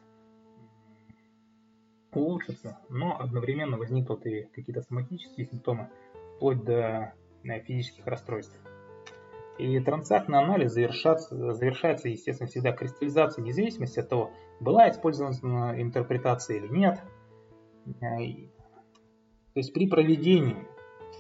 улучшиться, 2.12 2.79
но 2.88 3.18
одновременно 3.18 3.77
возникнут 3.77 4.27
и 4.27 4.48
какие-то 4.55 4.83
соматические 4.83 5.46
симптомы, 5.46 5.90
вплоть 6.37 6.64
до 6.64 7.14
э, 7.44 7.61
физических 7.61 8.07
расстройств. 8.07 8.57
И 9.59 9.79
транзактный 9.81 10.38
анализ 10.38 10.72
завершается, 10.72 11.53
завершается, 11.53 12.09
естественно, 12.09 12.48
всегда 12.48 12.72
кристаллизацией, 12.72 13.42
вне 13.42 13.53
зависимости 13.53 13.98
от 13.98 14.09
того, 14.09 14.31
была 14.61 14.88
использована 14.88 15.81
интерпретация 15.81 16.59
или 16.59 16.68
нет. 16.68 17.03
Э, 18.01 18.48
то 19.55 19.61
есть 19.61 19.72
при 19.72 19.88
проведении 19.88 20.66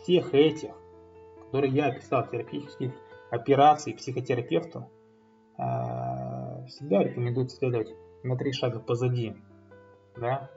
всех 0.02 0.34
этих, 0.34 0.70
которые 1.46 1.72
я 1.72 1.86
описал, 1.86 2.28
терапевтических 2.28 2.92
операций 3.30 3.94
психотерапевту, 3.94 4.88
э, 5.58 5.62
всегда 6.68 7.02
рекомендуют 7.02 7.50
следовать 7.50 7.92
на 8.22 8.36
три 8.36 8.52
шага 8.52 8.80
позади 8.80 9.36
да, 10.16 10.50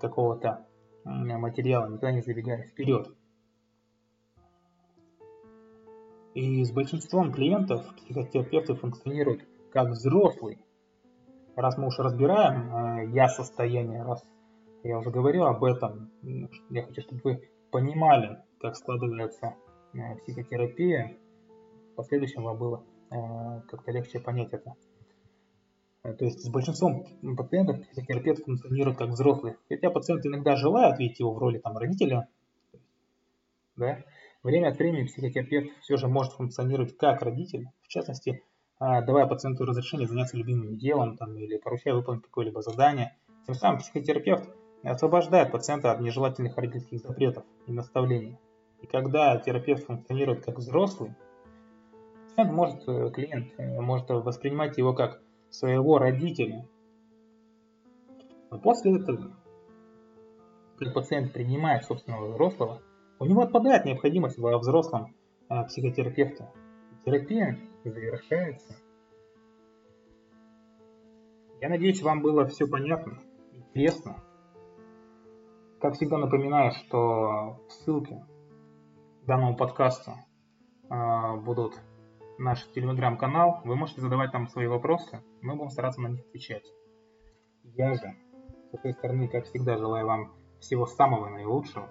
какого-то 0.00 0.66
материала, 1.04 1.86
никогда 1.86 2.12
не 2.12 2.20
забегая 2.20 2.62
вперед. 2.62 3.08
И 6.34 6.64
с 6.64 6.72
большинством 6.72 7.32
клиентов 7.32 7.84
психотерапевты 7.96 8.74
функционируют 8.74 9.44
как 9.70 9.90
взрослый. 9.90 10.58
Раз 11.56 11.76
мы 11.76 11.88
уж 11.88 11.98
разбираем 11.98 12.74
э, 12.74 13.10
я 13.10 13.28
состояние, 13.28 14.02
раз 14.02 14.24
я 14.82 14.98
уже 14.98 15.10
говорил 15.10 15.44
об 15.44 15.62
этом, 15.62 16.10
я 16.70 16.82
хочу, 16.82 17.02
чтобы 17.02 17.20
вы 17.24 17.50
понимали, 17.70 18.38
как 18.58 18.76
складывается 18.76 19.56
э, 19.92 20.16
психотерапия. 20.16 21.18
В 21.92 21.96
последующем 21.96 22.44
вам 22.44 22.56
было 22.56 22.82
э, 23.10 23.60
как-то 23.68 23.92
легче 23.92 24.18
понять 24.18 24.52
это. 24.52 24.74
То 26.02 26.24
есть 26.24 26.40
с 26.40 26.48
большинством 26.48 27.06
пациентов 27.36 27.80
психотерапевт 27.82 28.44
функционирует 28.44 28.98
как 28.98 29.10
взрослый. 29.10 29.54
Хотя 29.68 29.88
пациент 29.90 30.26
иногда 30.26 30.56
желает 30.56 30.98
видеть 30.98 31.20
его 31.20 31.32
в 31.32 31.38
роли 31.38 31.58
там, 31.58 31.78
родителя. 31.78 32.28
Да? 33.76 34.02
Время 34.42 34.68
от 34.68 34.78
времени 34.78 35.06
психотерапевт 35.06 35.70
все 35.80 35.96
же 35.96 36.08
может 36.08 36.32
функционировать 36.32 36.96
как 36.96 37.22
родитель. 37.22 37.68
В 37.82 37.88
частности, 37.88 38.42
а, 38.80 39.00
давая 39.02 39.26
пациенту 39.26 39.64
разрешение 39.64 40.08
заняться 40.08 40.36
любимым 40.36 40.76
делом 40.76 41.16
там, 41.16 41.36
или 41.36 41.56
поручая 41.56 41.94
выполнить 41.94 42.24
какое-либо 42.24 42.62
задание. 42.62 43.16
Тем 43.46 43.54
самым 43.54 43.78
психотерапевт 43.78 44.50
освобождает 44.82 45.52
пациента 45.52 45.92
от 45.92 46.00
нежелательных 46.00 46.56
родительских 46.56 46.98
запретов 46.98 47.44
и 47.68 47.72
наставлений. 47.72 48.38
И 48.80 48.88
когда 48.88 49.36
терапевт 49.36 49.84
функционирует 49.84 50.44
как 50.44 50.58
взрослый, 50.58 51.14
пациент 52.28 52.52
может, 52.52 52.88
э, 52.88 53.10
клиент 53.14 53.52
э, 53.56 53.80
может 53.80 54.10
воспринимать 54.10 54.76
его 54.76 54.94
как 54.94 55.22
своего 55.52 55.98
родителя. 55.98 56.66
Но 58.50 58.58
после 58.58 58.96
этого, 58.96 59.36
когда 60.78 60.92
пациент 60.92 61.32
принимает 61.32 61.84
собственного 61.84 62.32
взрослого, 62.32 62.82
у 63.18 63.24
него 63.26 63.42
отпадает 63.42 63.84
необходимость 63.84 64.38
во 64.38 64.58
взрослом 64.58 65.14
а, 65.48 65.64
психотерапевте. 65.64 66.48
Терапия 67.04 67.58
завершается. 67.84 68.76
Я 71.60 71.68
надеюсь, 71.68 72.02
вам 72.02 72.22
было 72.22 72.46
все 72.46 72.66
понятно, 72.66 73.20
интересно. 73.52 74.16
Как 75.80 75.94
всегда 75.94 76.18
напоминаю, 76.18 76.72
что 76.72 77.60
ссылки 77.68 78.24
данного 79.26 79.54
подкаста 79.54 80.14
э, 80.90 81.36
будут 81.44 81.80
наш 82.38 82.64
телеграм-канал. 82.72 83.60
Вы 83.64 83.76
можете 83.76 84.00
задавать 84.00 84.32
там 84.32 84.48
свои 84.48 84.66
вопросы, 84.66 85.22
мы 85.40 85.54
будем 85.54 85.70
стараться 85.70 86.00
на 86.00 86.08
них 86.08 86.20
отвечать. 86.20 86.64
Я 87.62 87.94
же, 87.94 88.16
с 88.70 88.74
этой 88.74 88.92
стороны, 88.92 89.28
как 89.28 89.44
всегда, 89.44 89.76
желаю 89.76 90.06
вам 90.06 90.32
всего 90.60 90.86
самого 90.86 91.28
наилучшего. 91.28 91.88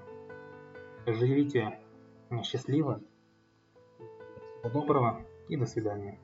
Живите 1.05 1.79
счастливо. 2.43 3.01
Всего 4.59 4.69
доброго 4.73 5.25
и 5.47 5.57
до 5.57 5.65
свидания. 5.65 6.19